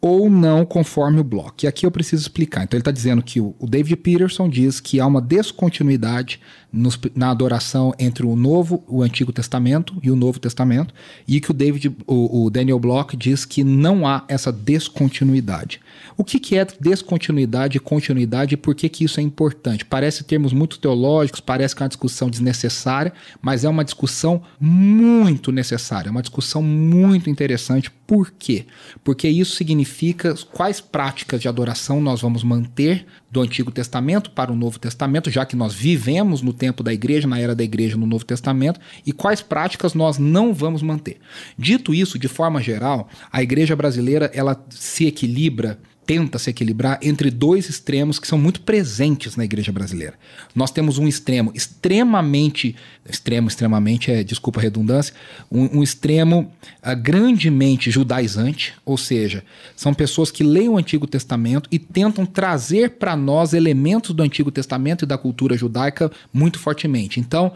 ou 0.00 0.30
não 0.30 0.64
conforme 0.64 1.20
o 1.20 1.24
bloco. 1.24 1.64
E 1.64 1.66
aqui 1.66 1.84
eu 1.84 1.90
preciso 1.90 2.22
explicar. 2.22 2.62
Então 2.62 2.76
ele 2.76 2.82
está 2.82 2.90
dizendo 2.90 3.22
que 3.22 3.40
o, 3.40 3.54
David 3.62 3.96
Peterson 3.96 4.48
diz 4.48 4.78
que 4.78 5.00
há 5.00 5.06
uma 5.06 5.20
descontinuidade 5.20 6.40
nos, 6.72 6.98
na 7.14 7.30
adoração 7.30 7.92
entre 7.98 8.24
o 8.24 8.36
Novo, 8.36 8.84
o 8.86 9.02
Antigo 9.02 9.32
Testamento 9.32 9.96
e 10.02 10.10
o 10.10 10.16
Novo 10.16 10.38
Testamento, 10.38 10.94
e 11.26 11.40
que 11.40 11.50
o 11.50 11.54
David, 11.54 11.96
o, 12.06 12.44
o 12.44 12.50
Daniel 12.50 12.78
Block 12.78 13.16
diz 13.16 13.44
que 13.44 13.64
não 13.64 14.06
há 14.06 14.24
essa 14.28 14.52
descontinuidade. 14.52 15.80
O 16.16 16.24
que, 16.24 16.38
que 16.38 16.56
é 16.56 16.66
descontinuidade 16.80 17.76
e 17.76 17.80
continuidade 17.80 18.54
e 18.54 18.56
por 18.56 18.74
que, 18.74 18.88
que 18.88 19.04
isso 19.04 19.20
é 19.20 19.22
importante? 19.22 19.84
Parece 19.84 20.24
termos 20.24 20.52
muito 20.52 20.78
teológicos, 20.78 21.40
parece 21.40 21.74
que 21.74 21.82
é 21.82 21.84
uma 21.84 21.88
discussão 21.88 22.28
desnecessária, 22.28 23.12
mas 23.40 23.64
é 23.64 23.68
uma 23.68 23.84
discussão 23.84 24.42
muito 24.60 25.52
necessária, 25.52 26.10
uma 26.10 26.22
discussão 26.22 26.62
muito 26.62 27.30
interessante. 27.30 27.90
Por 28.06 28.30
quê? 28.30 28.66
Porque 29.04 29.28
isso 29.28 29.54
significa 29.54 30.34
quais 30.52 30.80
práticas 30.80 31.40
de 31.40 31.48
adoração 31.48 32.00
nós 32.00 32.20
vamos 32.20 32.42
manter 32.42 33.06
do 33.30 33.42
Antigo 33.42 33.70
Testamento 33.70 34.30
para 34.30 34.50
o 34.50 34.56
Novo 34.56 34.78
Testamento, 34.78 35.30
já 35.30 35.44
que 35.44 35.54
nós 35.54 35.74
vivemos 35.74 36.40
no 36.40 36.52
tempo 36.52 36.82
da 36.82 36.92
igreja, 36.92 37.28
na 37.28 37.38
era 37.38 37.54
da 37.54 37.62
igreja 37.62 37.96
no 37.96 38.06
Novo 38.06 38.24
Testamento, 38.24 38.80
e 39.04 39.12
quais 39.12 39.42
práticas 39.42 39.94
nós 39.94 40.18
não 40.18 40.54
vamos 40.54 40.82
manter. 40.82 41.18
Dito 41.58 41.94
isso, 41.94 42.18
de 42.18 42.28
forma 42.28 42.62
geral, 42.62 43.08
a 43.30 43.42
igreja 43.42 43.76
brasileira 43.76 44.30
ela 44.32 44.64
se 44.70 45.06
equilibra 45.06 45.78
tenta 46.08 46.38
se 46.38 46.48
equilibrar 46.48 46.98
entre 47.02 47.30
dois 47.30 47.68
extremos 47.68 48.18
que 48.18 48.26
são 48.26 48.38
muito 48.38 48.62
presentes 48.62 49.36
na 49.36 49.44
igreja 49.44 49.70
brasileira. 49.70 50.14
Nós 50.54 50.70
temos 50.70 50.96
um 50.96 51.06
extremo 51.06 51.52
extremamente, 51.54 52.74
extremo, 53.06 53.46
extremamente, 53.46 54.10
é, 54.10 54.24
desculpa 54.24 54.58
a 54.58 54.62
redundância, 54.62 55.12
um, 55.52 55.80
um 55.80 55.82
extremo 55.82 56.50
uh, 56.82 56.96
grandemente 56.96 57.90
judaizante, 57.90 58.72
ou 58.86 58.96
seja, 58.96 59.44
são 59.76 59.92
pessoas 59.92 60.30
que 60.30 60.42
leem 60.42 60.70
o 60.70 60.78
Antigo 60.78 61.06
Testamento 61.06 61.68
e 61.70 61.78
tentam 61.78 62.24
trazer 62.24 62.92
para 62.92 63.14
nós 63.14 63.52
elementos 63.52 64.14
do 64.14 64.22
Antigo 64.22 64.50
Testamento 64.50 65.04
e 65.04 65.06
da 65.06 65.18
cultura 65.18 65.58
judaica 65.58 66.10
muito 66.32 66.58
fortemente. 66.58 67.20
Então, 67.20 67.52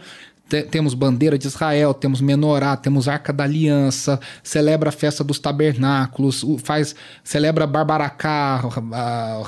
temos 0.69 0.93
bandeira 0.93 1.37
de 1.37 1.47
Israel, 1.47 1.93
temos 1.93 2.21
menorá, 2.21 2.77
temos 2.77 3.07
arca 3.07 3.33
da 3.33 3.43
aliança, 3.43 4.19
celebra 4.43 4.89
a 4.89 4.91
festa 4.91 5.23
dos 5.23 5.39
tabernáculos, 5.39 6.45
faz 6.63 6.95
celebra 7.23 7.65
Barbaracá, 7.65 8.61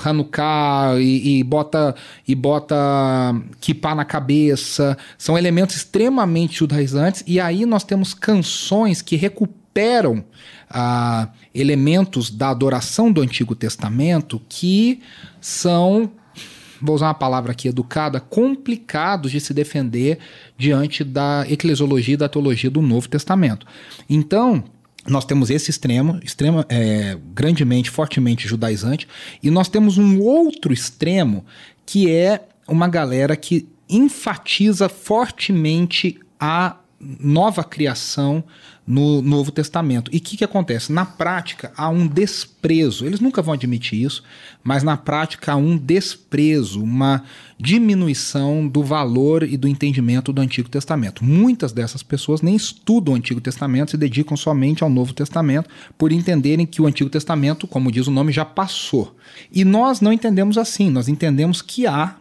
Hanukkah 0.04 0.94
e, 0.98 1.38
e 1.38 1.44
bota 1.44 1.94
e 2.26 2.34
bota 2.34 2.74
kippah 3.60 3.94
na 3.94 4.04
cabeça. 4.04 4.96
São 5.16 5.38
elementos 5.38 5.76
extremamente 5.76 6.58
judaizantes 6.58 7.22
e 7.26 7.38
aí 7.38 7.64
nós 7.66 7.84
temos 7.84 8.12
canções 8.12 9.00
que 9.00 9.16
recuperam 9.16 10.24
ah, 10.68 11.28
elementos 11.54 12.30
da 12.30 12.50
adoração 12.50 13.12
do 13.12 13.20
Antigo 13.20 13.54
Testamento 13.54 14.42
que 14.48 15.00
são 15.40 16.10
vou 16.80 16.94
usar 16.94 17.06
uma 17.06 17.14
palavra 17.14 17.52
aqui 17.52 17.68
educada, 17.68 18.20
complicados 18.20 19.30
de 19.30 19.40
se 19.40 19.52
defender 19.54 20.18
diante 20.56 21.02
da 21.04 21.44
eclesiologia 21.48 22.14
e 22.14 22.16
da 22.16 22.28
teologia 22.28 22.70
do 22.70 22.82
Novo 22.82 23.08
Testamento. 23.08 23.66
Então, 24.08 24.64
nós 25.06 25.24
temos 25.24 25.50
esse 25.50 25.70
extremo, 25.70 26.18
extremo 26.22 26.64
é, 26.68 27.16
grandemente, 27.34 27.90
fortemente 27.90 28.48
judaizante, 28.48 29.06
e 29.42 29.50
nós 29.50 29.68
temos 29.68 29.98
um 29.98 30.20
outro 30.20 30.72
extremo 30.72 31.44
que 31.84 32.10
é 32.10 32.48
uma 32.66 32.88
galera 32.88 33.36
que 33.36 33.68
enfatiza 33.88 34.88
fortemente 34.88 36.18
a 36.40 36.76
nova 37.00 37.62
criação 37.62 38.42
no 38.86 39.20
Novo 39.20 39.50
Testamento. 39.50 40.10
E 40.14 40.18
o 40.18 40.20
que, 40.20 40.36
que 40.36 40.44
acontece? 40.44 40.92
Na 40.92 41.04
prática, 41.04 41.72
há 41.76 41.88
um 41.88 42.06
desprezo. 42.06 43.04
Eles 43.04 43.18
nunca 43.18 43.42
vão 43.42 43.54
admitir 43.54 44.00
isso, 44.00 44.22
mas 44.62 44.82
na 44.82 44.96
prática 44.96 45.52
há 45.52 45.56
um 45.56 45.76
desprezo, 45.76 46.82
uma 46.82 47.24
diminuição 47.58 48.68
do 48.68 48.84
valor 48.84 49.42
e 49.42 49.56
do 49.56 49.66
entendimento 49.66 50.32
do 50.32 50.40
Antigo 50.40 50.68
Testamento. 50.68 51.24
Muitas 51.24 51.72
dessas 51.72 52.02
pessoas 52.02 52.42
nem 52.42 52.54
estudam 52.54 53.14
o 53.14 53.16
Antigo 53.16 53.40
Testamento, 53.40 53.90
se 53.90 53.96
dedicam 53.96 54.36
somente 54.36 54.84
ao 54.84 54.90
Novo 54.90 55.12
Testamento, 55.12 55.68
por 55.98 56.12
entenderem 56.12 56.66
que 56.66 56.80
o 56.80 56.86
Antigo 56.86 57.10
Testamento, 57.10 57.66
como 57.66 57.90
diz 57.90 58.06
o 58.06 58.12
nome, 58.12 58.30
já 58.30 58.44
passou. 58.44 59.16
E 59.50 59.64
nós 59.64 60.00
não 60.00 60.12
entendemos 60.12 60.56
assim, 60.56 60.90
nós 60.90 61.08
entendemos 61.08 61.60
que 61.60 61.86
há 61.86 62.16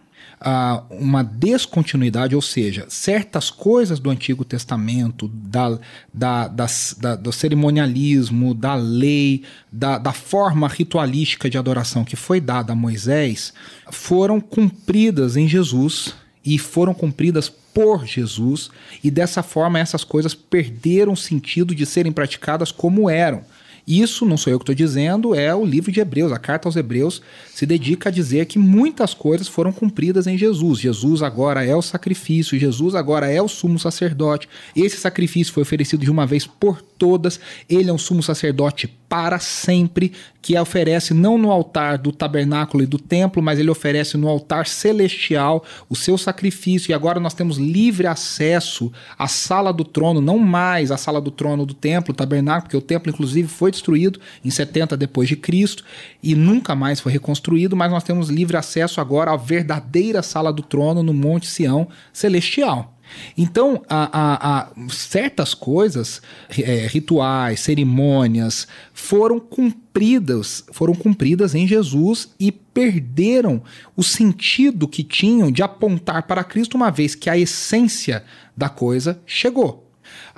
uh, 0.45 0.83
uma 0.93 1.23
descontinuidade, 1.23 2.35
ou 2.35 2.41
seja, 2.41 2.85
certas 2.87 3.49
coisas 3.49 3.99
do 3.99 4.09
Antigo 4.09 4.45
Testamento, 4.45 5.27
da, 5.27 5.79
da, 6.13 6.47
das, 6.47 6.95
da, 6.99 7.15
do 7.15 7.31
cerimonialismo, 7.31 8.53
da 8.53 8.75
lei, 8.75 9.43
da, 9.71 9.97
da 9.97 10.13
forma 10.13 10.67
ritualística 10.67 11.49
de 11.49 11.57
adoração 11.57 12.05
que 12.05 12.15
foi 12.15 12.39
dada 12.39 12.73
a 12.73 12.75
Moisés, 12.75 13.53
foram 13.91 14.39
cumpridas 14.39 15.35
em 15.35 15.47
Jesus 15.47 16.13
e 16.45 16.59
foram 16.59 16.93
cumpridas 16.93 17.49
por 17.49 18.05
Jesus, 18.05 18.69
e 19.03 19.11
dessa 19.11 19.43
forma 19.43 19.79
essas 19.79 20.05
coisas 20.05 20.33
perderam 20.33 21.11
o 21.11 21.17
sentido 21.17 21.75
de 21.75 21.85
serem 21.85 22.11
praticadas 22.11 22.71
como 22.71 23.09
eram. 23.09 23.43
Isso 23.87 24.25
não 24.25 24.35
sou 24.35 24.51
eu 24.51 24.57
que 24.57 24.63
estou 24.63 24.75
dizendo, 24.75 25.35
é 25.35 25.53
o 25.53 25.63
livro 25.63 25.91
de 25.91 25.99
Hebreus, 25.99 26.31
a 26.31 26.39
carta 26.39 26.67
aos 26.67 26.75
Hebreus 26.75 27.21
se 27.53 27.65
dedica 27.65 28.09
a 28.09 28.11
dizer 28.11 28.45
que 28.47 28.57
muitas 28.57 29.13
coisas 29.13 29.47
foram 29.47 29.71
cumpridas 29.71 30.25
em 30.25 30.37
Jesus. 30.37 30.79
Jesus 30.79 31.21
agora 31.21 31.63
é 31.63 31.75
o 31.75 31.81
sacrifício, 31.81 32.57
Jesus 32.57 32.95
agora 32.95 33.31
é 33.31 33.41
o 33.41 33.47
sumo 33.47 33.77
sacerdote. 33.77 34.49
Esse 34.75 34.97
sacrifício 34.97 35.53
foi 35.53 35.61
oferecido 35.61 36.03
de 36.03 36.09
uma 36.09 36.25
vez 36.25 36.47
por 36.47 36.81
todas. 36.81 37.39
Ele 37.69 37.89
é 37.89 37.93
um 37.93 37.97
sumo 37.97 38.23
sacerdote 38.23 38.87
para 39.07 39.39
sempre, 39.39 40.11
que 40.41 40.57
oferece 40.59 41.13
não 41.13 41.37
no 41.37 41.51
altar 41.51 41.97
do 41.97 42.11
tabernáculo 42.11 42.83
e 42.83 42.85
do 42.85 42.99
templo, 42.99 43.41
mas 43.41 43.57
ele 43.57 43.69
oferece 43.69 44.15
no 44.15 44.27
altar 44.27 44.67
celestial 44.67 45.63
o 45.89 45.95
seu 45.95 46.17
sacrifício. 46.17 46.91
E 46.91 46.93
agora 46.93 47.19
nós 47.19 47.33
temos 47.33 47.57
livre 47.57 48.05
acesso 48.05 48.91
à 49.17 49.27
sala 49.27 49.73
do 49.73 49.83
trono, 49.83 50.21
não 50.21 50.37
mais 50.37 50.91
à 50.91 50.97
sala 50.97 51.19
do 51.19 51.31
trono 51.31 51.65
do 51.65 51.73
templo, 51.73 52.13
tabernáculo, 52.13 52.63
porque 52.63 52.77
o 52.77 52.81
templo 52.81 53.11
inclusive 53.11 53.47
foi 53.47 53.71
destruído 53.71 54.19
em 54.43 54.49
70 54.49 54.95
depois 54.95 55.27
de 55.27 55.35
Cristo 55.35 55.83
e 56.21 56.35
nunca 56.35 56.75
mais 56.75 56.99
foi 56.99 57.11
reconstruído, 57.11 57.75
mas 57.75 57.91
nós 57.91 58.03
temos 58.03 58.29
livre 58.29 58.57
acesso 58.57 59.01
agora 59.01 59.31
à 59.31 59.37
verdadeira 59.37 60.21
sala 60.21 60.53
do 60.53 60.61
trono 60.61 61.01
no 61.01 61.13
Monte 61.13 61.47
Sião 61.47 61.87
celestial. 62.13 62.94
Então, 63.37 63.81
a, 63.89 64.09
a, 64.11 64.59
a 64.59 64.89
certas 64.89 65.53
coisas, 65.53 66.21
é, 66.57 66.87
rituais, 66.87 67.59
cerimônias, 67.59 68.67
foram 68.93 69.39
cumpridas, 69.39 70.63
foram 70.71 70.93
cumpridas 70.93 71.55
em 71.55 71.67
Jesus 71.67 72.29
e 72.39 72.51
perderam 72.51 73.61
o 73.95 74.03
sentido 74.03 74.87
que 74.87 75.03
tinham 75.03 75.51
de 75.51 75.63
apontar 75.63 76.23
para 76.23 76.43
Cristo, 76.43 76.75
uma 76.75 76.91
vez 76.91 77.15
que 77.15 77.29
a 77.29 77.37
essência 77.37 78.23
da 78.55 78.69
coisa 78.69 79.19
chegou. 79.25 79.85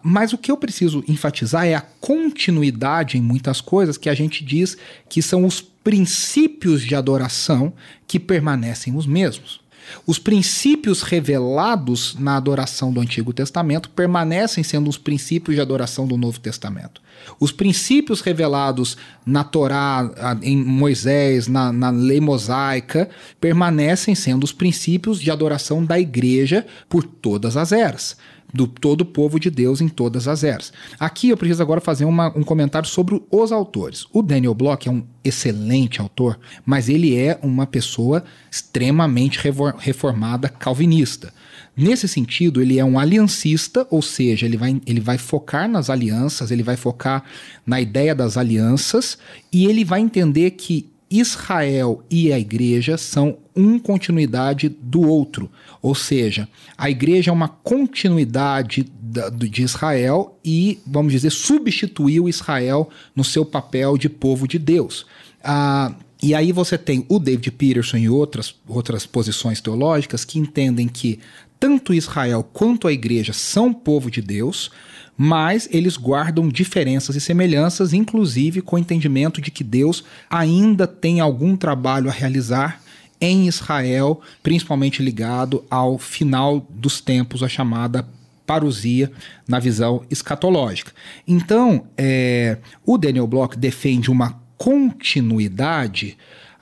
Mas 0.04 0.32
o 0.32 0.38
que 0.38 0.52
eu 0.52 0.58
preciso 0.58 1.04
enfatizar 1.08 1.66
é 1.66 1.76
a 1.76 1.82
continuidade 1.82 3.18
em 3.18 3.22
muitas 3.22 3.60
coisas 3.60 3.98
que 3.98 4.10
a 4.10 4.14
gente 4.14 4.44
diz 4.44 4.78
que 5.10 5.22
são 5.22 5.46
os 5.46 5.60
princípios 5.60 6.82
de 6.82 6.96
adoração 6.96 7.74
que 8.08 8.20
permanecem 8.20 8.96
os 8.96 9.06
mesmos. 9.06 9.60
Os 10.06 10.20
princípios 10.20 11.02
revelados 11.02 12.16
na 12.20 12.38
adoração 12.38 12.92
do 12.92 13.00
Antigo 13.00 13.34
Testamento 13.34 13.90
permanecem 13.90 14.64
sendo 14.64 14.90
os 14.90 14.98
princípios 14.98 15.56
de 15.56 15.62
adoração 15.62 16.08
do 16.08 16.18
Novo 16.18 16.40
Testamento. 16.40 17.02
Os 17.40 17.52
princípios 17.52 18.22
revelados 18.22 18.98
na 19.26 19.44
Torá, 19.44 20.10
em 20.42 20.58
Moisés, 20.58 21.48
na, 21.48 21.72
na 21.72 21.90
lei 21.90 22.20
mosaica, 22.20 23.10
permanecem 23.40 24.16
sendo 24.16 24.44
os 24.44 24.52
princípios 24.52 25.20
de 25.20 25.32
adoração 25.32 25.86
da 25.86 26.00
igreja 26.00 26.66
por 26.90 27.04
todas 27.04 27.58
as 27.58 27.72
eras 27.72 28.18
do 28.54 28.66
todo 28.68 29.02
o 29.02 29.06
povo 29.06 29.40
de 29.40 29.50
Deus 29.50 29.82
em 29.82 29.90
todas 29.90 30.28
as 30.28 30.44
eras. 30.44 30.72
Aqui 31.00 31.30
eu 31.30 31.38
preciso 31.38 31.62
agora 31.62 31.82
fazer 31.82 32.06
uma, 32.06 32.28
um 32.36 32.44
comentário 32.44 32.88
sobre 32.88 33.22
os 33.30 33.52
autores. 33.52 34.06
O 34.14 34.22
Daniel 34.22 34.54
Block 34.54 34.88
é 34.88 34.92
um 34.92 35.06
excelente 35.24 36.00
autor, 36.00 36.40
mas 36.66 36.88
ele 36.88 37.16
é 37.16 37.38
uma 37.42 37.68
pessoa 37.68 38.24
extremamente 38.50 39.40
reformada 39.78 40.50
calvinista. 40.50 41.34
Nesse 41.78 42.08
sentido, 42.08 42.60
ele 42.60 42.80
é 42.80 42.84
um 42.84 42.98
aliancista, 42.98 43.86
ou 43.92 44.02
seja, 44.02 44.48
ele 44.48 44.58
vai, 44.58 44.82
ele 44.84 45.00
vai 45.00 45.20
focar 45.20 45.70
nas 45.70 45.92
alianças, 45.92 46.50
ele 46.50 46.64
vai 46.64 46.76
focar 46.76 47.24
na 47.64 47.80
ideia 47.80 48.16
das 48.16 48.36
alianças 48.36 49.16
e 49.54 49.68
ele 49.68 49.86
vai 49.86 50.02
entender 50.02 50.52
que 50.52 50.90
Israel 51.10 52.04
e 52.10 52.34
a 52.34 52.40
igreja 52.40 52.98
são 52.98 53.38
uma 53.56 53.80
continuidade 53.80 54.70
do 54.70 55.02
outro. 55.02 55.52
Ou 55.80 55.94
seja, 55.94 56.50
a 56.76 56.90
igreja 56.90 57.30
é 57.30 57.34
uma 57.34 57.48
continuidade 57.48 58.86
da, 59.00 59.30
de 59.30 59.62
Israel 59.62 60.38
e, 60.44 60.80
vamos 60.86 61.12
dizer, 61.14 61.30
substituiu 61.30 62.28
Israel 62.28 62.90
no 63.16 63.24
seu 63.24 63.46
papel 63.46 64.00
de 64.00 64.10
povo 64.10 64.48
de 64.48 64.58
Deus. 64.58 65.06
Ah, 65.44 65.94
e 66.22 66.34
aí 66.34 66.52
você 66.52 66.78
tem 66.78 67.06
o 67.08 67.20
David 67.20 67.52
Peterson 67.52 67.98
e 67.98 68.10
outras, 68.10 68.56
outras 68.68 69.06
posições 69.06 69.62
teológicas 69.62 70.26
que 70.26 70.40
entendem 70.40 70.88
que 70.88 71.20
tanto 71.60 71.94
Israel 71.94 72.44
quanto 72.44 72.88
a 72.88 72.94
igreja 72.94 73.34
são 73.34 73.74
povo 73.74 74.10
de 74.12 74.22
Deus, 74.22 74.72
mas 75.18 75.68
eles 75.72 75.98
guardam 75.98 76.48
diferenças 76.48 77.16
e 77.16 77.22
semelhanças, 77.22 77.92
inclusive 77.94 78.62
com 78.62 78.76
o 78.76 78.80
entendimento 78.80 79.42
de 79.42 79.50
que 79.50 79.64
Deus 79.64 80.04
ainda 80.30 80.86
tem 80.86 81.20
algum 81.20 81.56
trabalho 81.56 82.10
a 82.10 82.14
realizar 82.14 82.82
em 83.20 83.48
Israel, 83.48 84.22
principalmente 84.44 85.02
ligado 85.02 85.66
ao 85.72 85.98
final 85.98 86.68
dos 86.70 87.02
tempos, 87.02 87.42
a 87.42 87.50
chamada 87.50 88.08
parousia 88.46 89.12
na 89.48 89.60
visão 89.60 90.04
escatológica. 90.10 90.92
Então, 91.28 91.88
é, 91.98 92.58
o 92.86 92.98
Daniel 92.98 93.28
Bloch 93.28 93.58
defende 93.58 94.10
uma 94.10 94.40
continuidade 94.58 96.18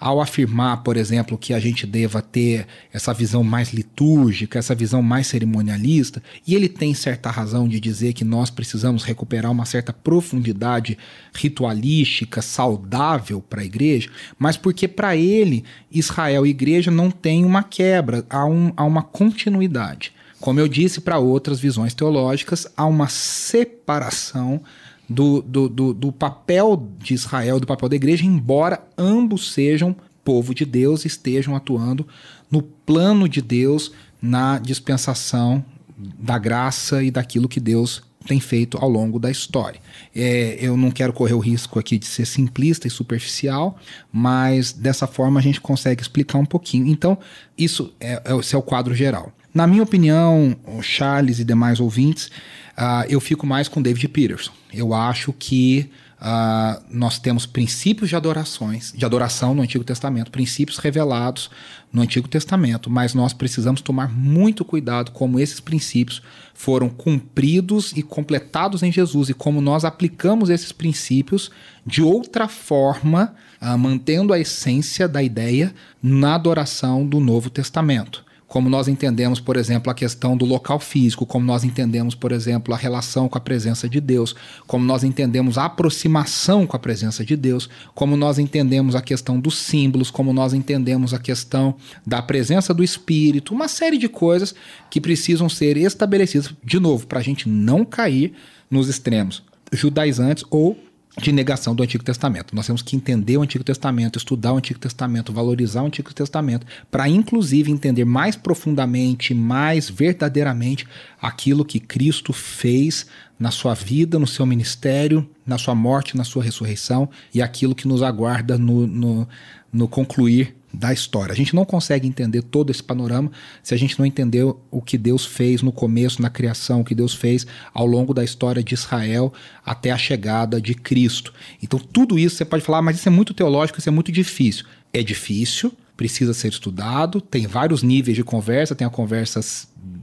ao 0.05 0.21
afirmar, 0.21 0.83
por 0.83 0.97
exemplo, 0.97 1.35
que 1.35 1.51
a 1.51 1.59
gente 1.59 1.87
deva 1.87 2.21
ter 2.21 2.67
essa 2.93 3.11
visão 3.11 3.43
mais 3.43 3.73
litúrgica, 3.73 4.59
essa 4.59 4.75
visão 4.75 5.01
mais 5.01 5.25
cerimonialista, 5.25 6.21
e 6.45 6.53
ele 6.53 6.69
tem 6.69 6.93
certa 6.93 7.31
razão 7.31 7.67
de 7.67 7.79
dizer 7.79 8.13
que 8.13 8.23
nós 8.23 8.51
precisamos 8.51 9.03
recuperar 9.03 9.51
uma 9.51 9.65
certa 9.65 9.91
profundidade 9.91 10.95
ritualística 11.33 12.39
saudável 12.39 13.41
para 13.41 13.61
a 13.63 13.65
igreja, 13.65 14.11
mas 14.37 14.55
porque 14.55 14.87
para 14.87 15.15
ele, 15.15 15.63
Israel 15.91 16.45
e 16.45 16.51
igreja 16.51 16.91
não 16.91 17.09
tem 17.09 17.43
uma 17.43 17.63
quebra, 17.63 18.23
há, 18.29 18.45
um, 18.45 18.71
há 18.77 18.83
uma 18.83 19.01
continuidade. 19.01 20.13
Como 20.39 20.59
eu 20.59 20.67
disse 20.67 21.01
para 21.01 21.17
outras 21.17 21.59
visões 21.59 21.95
teológicas, 21.95 22.67
há 22.77 22.85
uma 22.85 23.09
separação 23.09 24.61
do, 25.09 25.41
do, 25.41 25.69
do, 25.69 25.93
do 25.93 26.11
papel 26.11 26.87
de 26.99 27.13
Israel, 27.13 27.59
do 27.59 27.67
papel 27.67 27.89
da 27.89 27.95
igreja, 27.95 28.25
embora 28.25 28.83
ambos 28.97 29.53
sejam 29.53 29.95
povo 30.23 30.55
de 30.55 30.65
Deus, 30.65 31.05
estejam 31.05 31.55
atuando 31.55 32.07
no 32.49 32.61
plano 32.61 33.29
de 33.29 33.41
Deus, 33.41 33.91
na 34.21 34.57
dispensação 34.57 35.63
da 35.97 36.37
graça 36.37 37.03
e 37.03 37.11
daquilo 37.11 37.47
que 37.47 37.59
Deus 37.59 38.01
tem 38.25 38.39
feito 38.39 38.77
ao 38.77 38.89
longo 38.89 39.19
da 39.19 39.29
história. 39.29 39.79
É, 40.15 40.57
eu 40.59 40.75
não 40.75 40.89
quero 40.89 41.13
correr 41.13 41.35
o 41.35 41.39
risco 41.39 41.79
aqui 41.79 41.97
de 41.97 42.07
ser 42.07 42.25
simplista 42.25 42.87
e 42.87 42.89
superficial, 42.89 43.77
mas 44.11 44.73
dessa 44.73 45.05
forma 45.05 45.39
a 45.39 45.43
gente 45.43 45.61
consegue 45.61 46.01
explicar 46.01 46.39
um 46.39 46.45
pouquinho. 46.45 46.87
Então, 46.87 47.17
isso 47.55 47.93
é, 47.99 48.21
é 48.25 48.35
esse 48.37 48.55
é 48.55 48.57
o 48.57 48.63
quadro 48.63 48.95
geral. 48.95 49.31
Na 49.53 49.67
minha 49.67 49.83
opinião, 49.83 50.55
Charles 50.81 51.39
e 51.39 51.45
demais 51.45 51.79
ouvintes, 51.79 52.29
uh, 52.77 53.05
eu 53.09 53.19
fico 53.19 53.45
mais 53.45 53.67
com 53.67 53.81
David 53.81 54.07
Peterson. 54.09 54.51
Eu 54.73 54.93
acho 54.93 55.33
que 55.33 55.89
Uh, 56.15 56.81
nós 56.89 57.19
temos 57.19 57.45
princípios 57.45 58.09
de 58.09 58.15
adorações, 58.15 58.93
de 58.95 59.05
adoração 59.05 59.53
no 59.53 59.61
Antigo 59.61 59.83
Testamento, 59.83 60.31
princípios 60.31 60.77
revelados 60.77 61.51
no 61.91 62.01
Antigo 62.01 62.27
Testamento, 62.27 62.89
mas 62.89 63.13
nós 63.13 63.33
precisamos 63.33 63.81
tomar 63.81 64.09
muito 64.11 64.63
cuidado 64.63 65.11
como 65.11 65.39
esses 65.39 65.59
princípios 65.59 66.23
foram 66.53 66.89
cumpridos 66.89 67.91
e 67.95 68.01
completados 68.01 68.81
em 68.81 68.91
Jesus 68.91 69.29
e 69.29 69.33
como 69.33 69.59
nós 69.59 69.83
aplicamos 69.83 70.49
esses 70.49 70.71
princípios 70.71 71.51
de 71.85 72.01
outra 72.01 72.47
forma, 72.47 73.35
uh, 73.61 73.77
mantendo 73.77 74.31
a 74.31 74.39
essência 74.39 75.09
da 75.09 75.21
ideia 75.21 75.75
na 76.01 76.35
adoração 76.35 77.05
do 77.05 77.19
Novo 77.19 77.49
Testamento 77.49 78.24
como 78.55 78.69
nós 78.69 78.87
entendemos, 78.87 79.41
por 79.41 79.57
exemplo, 79.57 79.91
a 79.91 79.93
questão 79.93 80.37
do 80.37 80.45
local 80.45 80.79
físico, 80.79 81.25
como 81.25 81.45
nós 81.45 81.65
entendemos, 81.65 82.15
por 82.15 82.31
exemplo, 82.31 82.73
a 82.73 82.77
relação 82.77 83.27
com 83.27 83.37
a 83.37 83.41
presença 83.41 83.89
de 83.89 83.99
Deus, 83.99 84.33
como 84.65 84.85
nós 84.85 85.03
entendemos 85.03 85.57
a 85.57 85.65
aproximação 85.65 86.65
com 86.65 86.73
a 86.73 86.79
presença 86.79 87.25
de 87.25 87.35
Deus, 87.35 87.69
como 87.93 88.15
nós 88.15 88.39
entendemos 88.39 88.95
a 88.95 89.01
questão 89.01 89.41
dos 89.41 89.57
símbolos, 89.57 90.09
como 90.09 90.31
nós 90.31 90.53
entendemos 90.53 91.13
a 91.13 91.19
questão 91.19 91.75
da 92.07 92.21
presença 92.21 92.73
do 92.73 92.81
Espírito, 92.81 93.53
uma 93.53 93.67
série 93.67 93.97
de 93.97 94.07
coisas 94.07 94.55
que 94.89 95.01
precisam 95.01 95.49
ser 95.49 95.75
estabelecidas, 95.75 96.53
de 96.63 96.79
novo, 96.79 97.07
para 97.07 97.19
a 97.19 97.23
gente 97.23 97.49
não 97.49 97.83
cair 97.83 98.31
nos 98.71 98.87
extremos 98.87 99.43
judaizantes 99.73 100.45
ou 100.49 100.79
de 101.21 101.31
negação 101.31 101.73
do 101.73 101.81
Antigo 101.81 102.03
Testamento. 102.03 102.55
Nós 102.55 102.67
temos 102.67 102.81
que 102.81 102.95
entender 102.95 103.37
o 103.37 103.41
Antigo 103.41 103.63
Testamento, 103.63 104.17
estudar 104.17 104.53
o 104.53 104.57
Antigo 104.57 104.79
Testamento, 104.79 105.31
valorizar 105.31 105.81
o 105.81 105.85
Antigo 105.85 106.13
Testamento, 106.13 106.67
para 106.91 107.07
inclusive 107.07 107.71
entender 107.71 108.05
mais 108.05 108.35
profundamente, 108.35 109.33
mais 109.33 109.89
verdadeiramente 109.89 110.85
aquilo 111.21 111.63
que 111.63 111.79
Cristo 111.79 112.33
fez 112.33 113.05
na 113.39 113.51
sua 113.51 113.73
vida, 113.73 114.19
no 114.19 114.27
seu 114.27 114.45
ministério, 114.45 115.27
na 115.45 115.57
sua 115.57 115.75
morte, 115.75 116.17
na 116.17 116.23
sua 116.23 116.43
ressurreição 116.43 117.09
e 117.33 117.41
aquilo 117.41 117.75
que 117.75 117.87
nos 117.87 118.01
aguarda 118.01 118.57
no, 118.57 118.85
no, 118.85 119.27
no 119.71 119.87
concluir 119.87 120.55
da 120.75 120.93
história. 120.93 121.33
A 121.33 121.35
gente 121.35 121.55
não 121.55 121.65
consegue 121.65 122.07
entender 122.07 122.41
todo 122.41 122.69
esse 122.69 122.83
panorama 122.83 123.31
se 123.63 123.73
a 123.73 123.77
gente 123.77 123.97
não 123.97 124.05
entender 124.05 124.43
o 124.43 124.81
que 124.81 124.97
Deus 124.97 125.25
fez 125.25 125.61
no 125.61 125.71
começo, 125.71 126.21
na 126.21 126.29
criação, 126.29 126.81
o 126.81 126.85
que 126.85 126.95
Deus 126.95 127.13
fez 127.13 127.47
ao 127.73 127.85
longo 127.85 128.13
da 128.13 128.23
história 128.23 128.63
de 128.63 128.73
Israel 128.73 129.33
até 129.65 129.91
a 129.91 129.97
chegada 129.97 130.61
de 130.61 130.73
Cristo. 130.73 131.33
Então, 131.61 131.79
tudo 131.79 132.19
isso 132.19 132.35
você 132.35 132.45
pode 132.45 132.63
falar, 132.63 132.79
ah, 132.79 132.81
mas 132.81 132.97
isso 132.97 133.09
é 133.09 133.11
muito 133.11 133.33
teológico, 133.33 133.79
isso 133.79 133.89
é 133.89 133.91
muito 133.91 134.11
difícil. 134.11 134.65
É 134.93 135.01
difícil, 135.01 135.73
precisa 135.95 136.33
ser 136.33 136.49
estudado, 136.49 137.21
tem 137.21 137.47
vários 137.47 137.81
níveis 137.81 138.15
de 138.15 138.23
conversa, 138.23 138.75
tem 138.75 138.85
a 138.85 138.89
conversa 138.89 139.41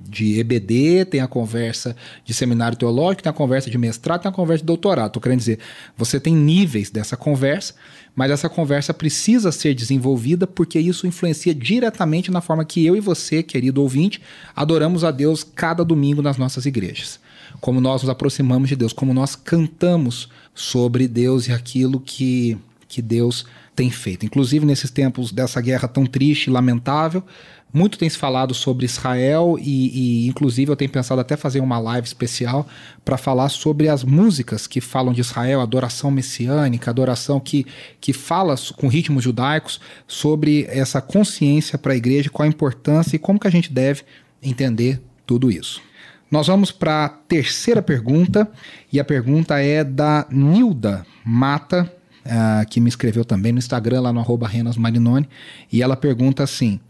de 0.08 0.38
EBD, 0.38 1.06
tem 1.06 1.20
a 1.20 1.26
conversa 1.26 1.96
de 2.24 2.34
seminário 2.34 2.76
teológico, 2.76 3.22
tem 3.22 3.30
a 3.30 3.32
conversa 3.32 3.70
de 3.70 3.78
mestrado, 3.78 4.20
tem 4.20 4.28
a 4.28 4.34
conversa 4.34 4.62
de 4.62 4.66
doutorado. 4.66 5.06
Estou 5.06 5.22
querendo 5.22 5.38
dizer, 5.38 5.58
você 5.96 6.20
tem 6.20 6.36
níveis 6.36 6.90
dessa 6.90 7.16
conversa, 7.16 7.74
mas 8.14 8.30
essa 8.30 8.48
conversa 8.48 8.92
precisa 8.92 9.50
ser 9.50 9.74
desenvolvida 9.74 10.46
porque 10.46 10.78
isso 10.78 11.06
influencia 11.06 11.54
diretamente 11.54 12.30
na 12.30 12.42
forma 12.42 12.64
que 12.64 12.84
eu 12.84 12.94
e 12.94 13.00
você, 13.00 13.42
querido 13.42 13.80
ouvinte, 13.80 14.20
adoramos 14.54 15.02
a 15.02 15.10
Deus 15.10 15.42
cada 15.42 15.82
domingo 15.82 16.20
nas 16.20 16.36
nossas 16.36 16.66
igrejas. 16.66 17.18
Como 17.60 17.80
nós 17.80 18.02
nos 18.02 18.10
aproximamos 18.10 18.68
de 18.68 18.76
Deus, 18.76 18.92
como 18.92 19.14
nós 19.14 19.34
cantamos 19.34 20.28
sobre 20.54 21.08
Deus 21.08 21.48
e 21.48 21.52
aquilo 21.52 21.98
que, 21.98 22.58
que 22.86 23.00
Deus 23.00 23.46
tem 23.74 23.90
feito. 23.90 24.26
Inclusive, 24.26 24.66
nesses 24.66 24.90
tempos 24.90 25.32
dessa 25.32 25.60
guerra 25.60 25.88
tão 25.88 26.04
triste 26.04 26.46
e 26.46 26.50
lamentável, 26.50 27.24
muito 27.72 27.96
tem 27.96 28.08
se 28.08 28.18
falado 28.18 28.52
sobre 28.52 28.84
Israel 28.84 29.56
e, 29.58 30.24
e, 30.24 30.28
inclusive, 30.28 30.70
eu 30.70 30.76
tenho 30.76 30.90
pensado 30.90 31.20
até 31.20 31.38
fazer 31.38 31.60
uma 31.60 31.78
live 31.78 32.06
especial 32.06 32.68
para 33.02 33.16
falar 33.16 33.48
sobre 33.48 33.88
as 33.88 34.04
músicas 34.04 34.66
que 34.66 34.80
falam 34.80 35.12
de 35.12 35.22
Israel, 35.22 35.60
adoração 35.62 36.10
messiânica, 36.10 36.90
adoração 36.90 37.40
que, 37.40 37.66
que 37.98 38.12
fala 38.12 38.54
com 38.76 38.88
ritmos 38.88 39.24
judaicos 39.24 39.80
sobre 40.06 40.66
essa 40.68 41.00
consciência 41.00 41.78
para 41.78 41.94
a 41.94 41.96
igreja, 41.96 42.28
qual 42.28 42.44
a 42.44 42.48
importância 42.48 43.16
e 43.16 43.18
como 43.18 43.40
que 43.40 43.48
a 43.48 43.50
gente 43.50 43.72
deve 43.72 44.02
entender 44.42 45.00
tudo 45.24 45.50
isso. 45.50 45.80
Nós 46.30 46.46
vamos 46.46 46.70
para 46.70 47.06
a 47.06 47.08
terceira 47.08 47.80
pergunta 47.80 48.50
e 48.92 49.00
a 49.00 49.04
pergunta 49.04 49.58
é 49.58 49.82
da 49.82 50.26
Nilda 50.30 51.06
Mata, 51.24 51.90
uh, 52.26 52.68
que 52.68 52.80
me 52.80 52.88
escreveu 52.88 53.24
também 53.24 53.52
no 53.52 53.58
Instagram, 53.58 54.00
lá 54.00 54.12
no 54.12 54.20
arroba 54.20 54.48
Renas 54.48 54.76
e 55.70 55.82
ela 55.82 55.96
pergunta 55.96 56.42
assim 56.42 56.80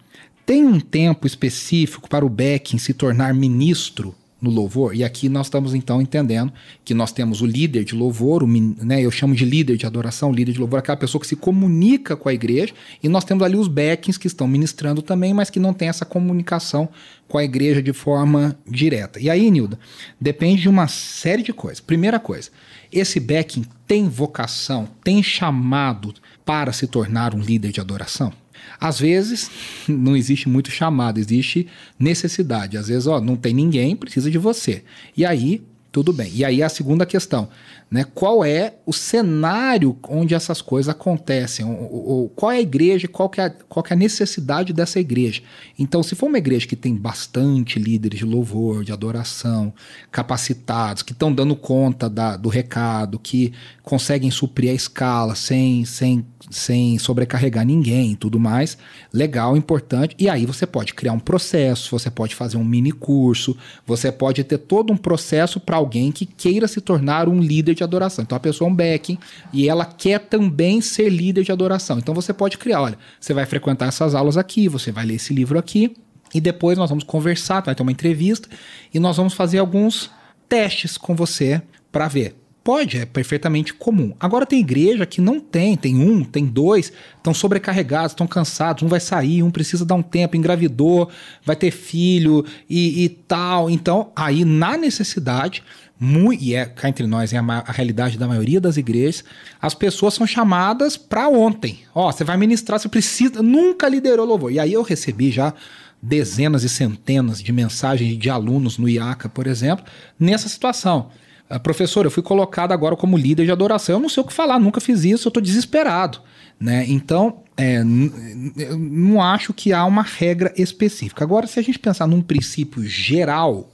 tem 0.45 0.64
um 0.64 0.81
tempo 0.81 1.27
específico 1.27 2.09
para 2.09 2.25
o 2.25 2.29
backing 2.29 2.79
se 2.79 2.92
tornar 2.92 3.33
ministro 3.33 4.14
no 4.40 4.51
louvor? 4.51 4.95
E 4.95 5.05
aqui 5.05 5.29
nós 5.29 5.47
estamos 5.47 5.73
então 5.73 6.03
entendendo 6.03 6.53
que 6.85 6.92
nós 6.92 7.12
temos 7.12 7.40
o 7.40 7.47
líder 7.47 7.85
de 7.85 7.95
louvor, 7.95 8.42
o, 8.42 8.47
né, 8.47 9.01
eu 9.01 9.11
chamo 9.11 9.37
de 9.37 9.45
líder 9.45 9.77
de 9.77 9.87
adoração, 9.87 10.33
líder 10.33 10.53
de 10.53 10.59
louvor, 10.59 10.81
aquela 10.81 10.97
pessoa 10.97 11.21
que 11.21 11.29
se 11.29 11.37
comunica 11.37 12.16
com 12.16 12.29
a 12.29 12.35
igreja, 12.35 12.75
e 13.01 13.09
nós 13.09 13.25
temos 13.25 13.45
ali 13.45 13.57
os 13.57 13.68
backings 13.68 14.18
que 14.18 14.27
estão 14.27 14.49
ministrando 14.49 15.01
também, 15.01 15.33
mas 15.33 15.49
que 15.49 15.61
não 15.61 15.73
tem 15.73 15.88
essa 15.88 16.05
comunicação 16.05 16.88
com 17.29 17.38
a 17.38 17.45
igreja 17.45 17.81
de 17.81 17.92
forma 17.92 18.59
direta. 18.68 19.21
E 19.21 19.31
aí, 19.31 19.49
Nilda, 19.49 19.79
depende 20.21 20.62
de 20.62 20.68
uma 20.68 20.88
série 20.88 21.42
de 21.42 21.53
coisas. 21.53 21.81
Primeira 21.81 22.18
coisa, 22.18 22.51
esse 22.92 23.18
backing 23.18 23.64
tem 23.87 24.09
vocação, 24.09 24.88
tem 25.02 25.22
chamado 25.22 26.14
para 26.44 26.72
se 26.72 26.87
tornar 26.87 27.35
um 27.35 27.40
líder 27.40 27.72
de 27.72 27.81
adoração? 27.81 28.33
Às 28.81 28.98
vezes 28.98 29.50
não 29.88 30.16
existe 30.16 30.48
muito 30.48 30.70
chamado, 30.70 31.18
existe 31.18 31.66
necessidade. 31.98 32.76
Às 32.76 32.88
vezes, 32.88 33.07
ó, 33.07 33.20
não 33.20 33.37
tem 33.37 33.55
ninguém, 33.55 33.96
precisa 33.96 34.31
de 34.31 34.38
você. 34.38 34.85
E 35.16 35.24
aí, 35.24 35.62
tudo 35.92 36.11
bem. 36.11 36.33
E 36.35 36.42
aí 36.42 36.62
a 36.62 36.70
segunda 36.70 37.05
questão, 37.05 37.48
né? 37.90 38.07
Qual 38.14 38.42
é 38.42 38.72
o 38.87 38.92
cenário 38.92 39.94
onde 40.09 40.35
essas 40.35 40.62
coisas 40.62 40.88
acontecem? 40.88 41.66
Ou, 41.66 42.31
qual 42.31 42.50
é 42.50 42.57
a 42.57 42.61
igreja? 42.62 43.07
Qual, 43.07 43.28
que 43.28 43.38
é, 43.38 43.50
qual 43.68 43.83
que 43.83 43.92
é 43.92 43.94
a 43.94 43.98
necessidade 43.98 44.72
dessa 44.72 44.98
igreja? 44.98 45.42
Então, 45.78 46.02
se 46.02 46.14
for 46.14 46.26
uma 46.26 46.38
igreja 46.38 46.66
que 46.66 46.74
tem 46.74 46.96
bastante 46.96 47.78
líderes 47.78 48.20
de 48.20 48.24
louvor, 48.24 48.83
de 48.83 48.92
adoração, 48.92 49.74
capacitados, 50.11 51.02
que 51.02 51.12
estão 51.12 51.31
dando 51.31 51.55
conta 51.55 52.09
da, 52.09 52.38
do 52.38 52.48
recado, 52.48 53.18
que 53.18 53.52
conseguem 53.83 54.31
suprir 54.31 54.70
a 54.70 54.74
escala 54.74 55.35
sem, 55.35 55.85
sem, 55.85 56.24
sem 56.50 56.98
sobrecarregar 56.98 57.66
ninguém 57.66 58.14
tudo 58.14 58.38
mais, 58.38 58.78
legal, 59.12 59.57
importante. 59.57 60.14
E 60.18 60.28
aí 60.28 60.46
você 60.46 60.66
pode 60.66 60.94
criar 60.94 61.12
um 61.12 61.18
processo, 61.18 61.98
você 61.98 62.11
pode 62.11 62.35
fazer 62.35 62.57
um 62.57 62.64
mini 62.64 62.92
curso, 62.92 63.57
você 63.87 64.11
pode 64.11 64.42
ter 64.44 64.59
todo 64.59 64.92
um 64.92 64.96
processo 64.96 65.59
para 65.59 65.82
alguém 65.83 66.11
que 66.11 66.25
queira 66.25 66.66
se 66.66 66.81
tornar 66.81 67.29
um 67.29 67.40
líder 67.40 67.75
de 67.75 67.85
adoração. 67.85 68.23
Então 68.23 68.37
a 68.37 68.40
pessoa 68.40 68.68
é 68.68 68.73
um 68.73 68.75
backing 68.75 69.18
e 69.53 69.68
ela 69.68 69.85
quer 69.85 70.21
também 70.21 70.81
ser 70.81 71.09
líder 71.09 71.45
de 71.45 71.53
adoração. 71.53 71.99
Então 71.99 72.14
você 72.14 72.33
pode 72.33 72.59
criar, 72.59 72.83
olha, 72.83 72.99
você 73.21 73.35
vai 73.35 73.47
frequentar 73.47 73.87
essas 73.87 74.14
aulas 74.14 74.37
aqui, 74.37 74.68
você 74.68 74.90
vai 74.90 75.05
ler 75.05 75.14
esse 75.14 75.35
livro 75.35 75.59
aqui 75.59 75.95
e 76.35 76.40
depois 76.40 76.79
nós 76.79 76.88
vamos 76.88 77.05
conversar, 77.05 77.62
vai 77.62 77.75
ter 77.75 77.83
uma 77.83 77.92
entrevista 77.92 78.49
e 78.92 78.99
nós 78.99 79.16
vamos 79.16 79.35
fazer 79.35 79.59
alguns 79.59 80.11
testes 80.49 80.97
com 80.97 81.14
você 81.14 81.62
para 81.90 82.09
ver 82.09 82.41
Pode, 82.64 82.98
é 82.98 83.05
perfeitamente 83.05 83.75
comum. 83.75 84.14
Agora 84.20 84.46
tem 84.46 84.61
igreja 84.61 85.05
que 85.05 85.20
não 85.20 85.40
tem, 85.40 85.77
tem 85.77 85.96
um, 85.96 86.22
tem 86.22 86.46
dois, 86.46 86.92
estão 87.16 87.35
sobrecarregados, 87.35 88.12
estão 88.12 88.27
cansados, 88.27 88.85
um 88.85 88.88
vai 88.88 89.01
sair, 89.01 89.42
um 89.42 89.51
precisa 89.51 89.85
dar 89.85 89.96
um 89.96 90.03
tempo, 90.03 90.37
engravidou, 90.37 91.11
vai 91.44 91.57
ter 91.57 91.72
filho 91.72 92.44
e, 92.70 93.05
e 93.05 93.09
tal. 93.09 93.68
Então, 93.68 94.12
aí 94.14 94.44
na 94.44 94.77
necessidade, 94.77 95.64
muito, 95.98 96.42
e 96.42 96.55
é 96.55 96.64
cá 96.64 96.88
entre 96.88 97.05
nós, 97.05 97.33
é 97.33 97.38
a, 97.38 97.42
a, 97.42 97.72
realidade 97.72 98.16
da 98.16 98.29
maioria 98.29 98.61
das 98.61 98.77
igrejas, 98.77 99.25
as 99.61 99.75
pessoas 99.75 100.14
são 100.14 100.25
chamadas 100.25 100.96
para 100.96 101.29
ontem. 101.29 101.81
Ó, 101.92 102.12
você 102.12 102.22
vai 102.22 102.37
ministrar, 102.37 102.79
você 102.79 102.88
precisa, 102.88 103.42
nunca 103.42 103.88
liderou 103.88 104.25
louvor. 104.25 104.53
E 104.53 104.61
aí 104.61 104.72
eu 104.72 104.83
recebi 104.83 105.33
já 105.33 105.53
dezenas 106.01 106.62
e 106.62 106.68
centenas 106.68 107.42
de 107.42 107.53
mensagens 107.53 108.16
de 108.16 108.31
alunos 108.31 108.79
no 108.79 108.88
IACA, 108.88 109.29
por 109.29 109.48
exemplo, 109.48 109.85
nessa 110.18 110.48
situação. 110.48 111.11
Uh, 111.55 111.61
professor, 111.61 112.05
eu 112.05 112.11
fui 112.11 112.23
colocado 112.23 112.73
agora 112.73 112.97
como 112.97 113.17
líder 113.17 113.45
de 113.45 113.53
adoração, 113.53 113.97
eu 113.97 114.01
não 114.01 114.09
sei 114.09 114.23
o 114.23 114.27
que 114.27 114.33
falar, 114.33 114.59
nunca 114.59 114.81
fiz 114.81 115.05
isso, 115.05 115.29
eu 115.29 115.31
estou 115.31 115.43
desesperado. 115.43 116.21
Né? 116.59 116.85
Então, 116.88 117.43
é, 117.57 117.83
não 117.83 119.21
acho 119.21 119.53
que 119.53 119.73
há 119.73 119.85
uma 119.85 120.03
regra 120.03 120.53
específica. 120.57 121.25
Agora, 121.25 121.47
se 121.47 121.59
a 121.59 121.62
gente 121.62 121.79
pensar 121.79 122.07
num 122.07 122.23
princípio 122.23 122.85
geral, 122.85 123.71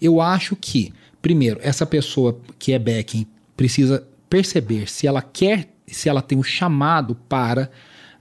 eu 0.00 0.20
acho 0.20 0.54
que 0.54 0.92
Primeiro, 1.20 1.58
essa 1.62 1.84
pessoa 1.84 2.38
que 2.58 2.72
é 2.72 2.78
backing 2.78 3.26
precisa 3.56 4.06
perceber 4.30 4.88
se 4.88 5.06
ela 5.06 5.20
quer, 5.20 5.68
se 5.86 6.08
ela 6.08 6.22
tem 6.22 6.38
o 6.38 6.40
um 6.40 6.44
chamado 6.44 7.14
para 7.28 7.70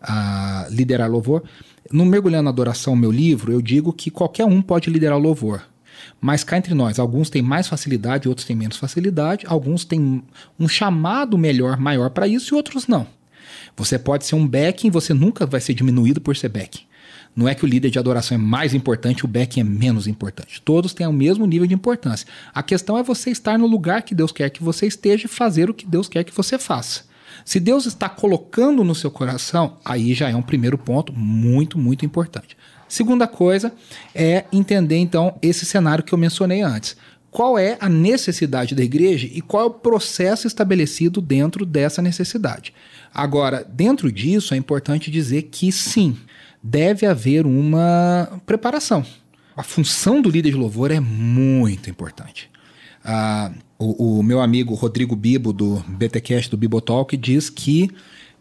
uh, 0.01 0.73
liderar 0.73 1.09
louvor. 1.09 1.43
No 1.91 2.05
Mergulhando 2.05 2.43
na 2.43 2.49
Adoração, 2.49 2.95
meu 2.95 3.11
livro, 3.11 3.51
eu 3.51 3.61
digo 3.61 3.93
que 3.93 4.09
qualquer 4.09 4.45
um 4.45 4.61
pode 4.61 4.89
liderar 4.89 5.19
louvor. 5.19 5.61
Mas 6.19 6.43
cá 6.43 6.57
entre 6.57 6.73
nós, 6.73 6.99
alguns 6.99 7.29
têm 7.29 7.41
mais 7.41 7.67
facilidade, 7.67 8.27
outros 8.27 8.45
têm 8.45 8.55
menos 8.55 8.77
facilidade, 8.77 9.45
alguns 9.47 9.85
têm 9.85 10.23
um 10.59 10.67
chamado 10.67 11.37
melhor, 11.37 11.77
maior 11.77 12.09
para 12.09 12.27
isso 12.27 12.53
e 12.53 12.55
outros 12.55 12.87
não. 12.87 13.07
Você 13.75 13.97
pode 13.99 14.25
ser 14.25 14.35
um 14.35 14.47
backing, 14.47 14.89
você 14.89 15.13
nunca 15.13 15.45
vai 15.45 15.61
ser 15.61 15.73
diminuído 15.73 16.19
por 16.19 16.35
ser 16.35 16.49
backing. 16.49 16.85
Não 17.35 17.47
é 17.47 17.53
que 17.53 17.63
o 17.63 17.67
líder 17.67 17.91
de 17.91 17.99
adoração 17.99 18.35
é 18.35 18.39
mais 18.39 18.73
importante, 18.73 19.23
o 19.23 19.27
backing 19.27 19.59
é 19.59 19.63
menos 19.63 20.07
importante. 20.07 20.59
Todos 20.61 20.93
têm 20.93 21.05
o 21.05 21.13
mesmo 21.13 21.45
nível 21.45 21.67
de 21.67 21.73
importância. 21.75 22.27
A 22.51 22.63
questão 22.63 22.97
é 22.97 23.03
você 23.03 23.29
estar 23.29 23.59
no 23.59 23.67
lugar 23.67 24.01
que 24.01 24.15
Deus 24.15 24.31
quer 24.31 24.49
que 24.49 24.63
você 24.63 24.87
esteja 24.87 25.27
e 25.27 25.29
fazer 25.29 25.69
o 25.69 25.73
que 25.73 25.85
Deus 25.85 26.09
quer 26.09 26.23
que 26.23 26.33
você 26.33 26.57
faça. 26.57 27.03
Se 27.45 27.59
Deus 27.59 27.85
está 27.85 28.09
colocando 28.09 28.83
no 28.83 28.95
seu 28.95 29.11
coração, 29.11 29.77
aí 29.85 30.13
já 30.15 30.29
é 30.29 30.35
um 30.35 30.41
primeiro 30.41 30.77
ponto 30.77 31.13
muito, 31.13 31.77
muito 31.77 32.03
importante. 32.03 32.57
Segunda 32.87 33.27
coisa 33.27 33.73
é 34.15 34.45
entender 34.51 34.97
então 34.97 35.37
esse 35.41 35.65
cenário 35.65 36.03
que 36.03 36.13
eu 36.13 36.17
mencionei 36.17 36.61
antes. 36.61 36.95
Qual 37.29 37.57
é 37.57 37.77
a 37.79 37.89
necessidade 37.89 38.73
da 38.73 38.83
igreja 38.83 39.29
e 39.31 39.41
qual 39.41 39.63
é 39.63 39.65
o 39.67 39.71
processo 39.71 40.47
estabelecido 40.47 41.21
dentro 41.21 41.65
dessa 41.65 42.01
necessidade? 42.01 42.73
Agora, 43.13 43.63
dentro 43.63 44.11
disso, 44.11 44.53
é 44.53 44.57
importante 44.57 45.11
dizer 45.11 45.43
que 45.43 45.71
sim, 45.71 46.17
deve 46.63 47.05
haver 47.05 47.45
uma 47.45 48.41
preparação. 48.45 49.05
A 49.55 49.63
função 49.63 50.21
do 50.21 50.29
líder 50.29 50.51
de 50.51 50.57
louvor 50.57 50.91
é 50.91 50.99
muito 50.99 51.89
importante. 51.89 52.49
Ah, 53.03 53.51
o, 53.77 54.19
o, 54.19 54.23
meu 54.23 54.41
amigo 54.41 54.73
Rodrigo 54.73 55.15
Bibo, 55.15 55.53
do 55.53 55.83
BTcast 55.87 56.49
do 56.49 56.57
Bibotalk, 56.57 57.15
diz 57.15 57.49
que 57.49 57.89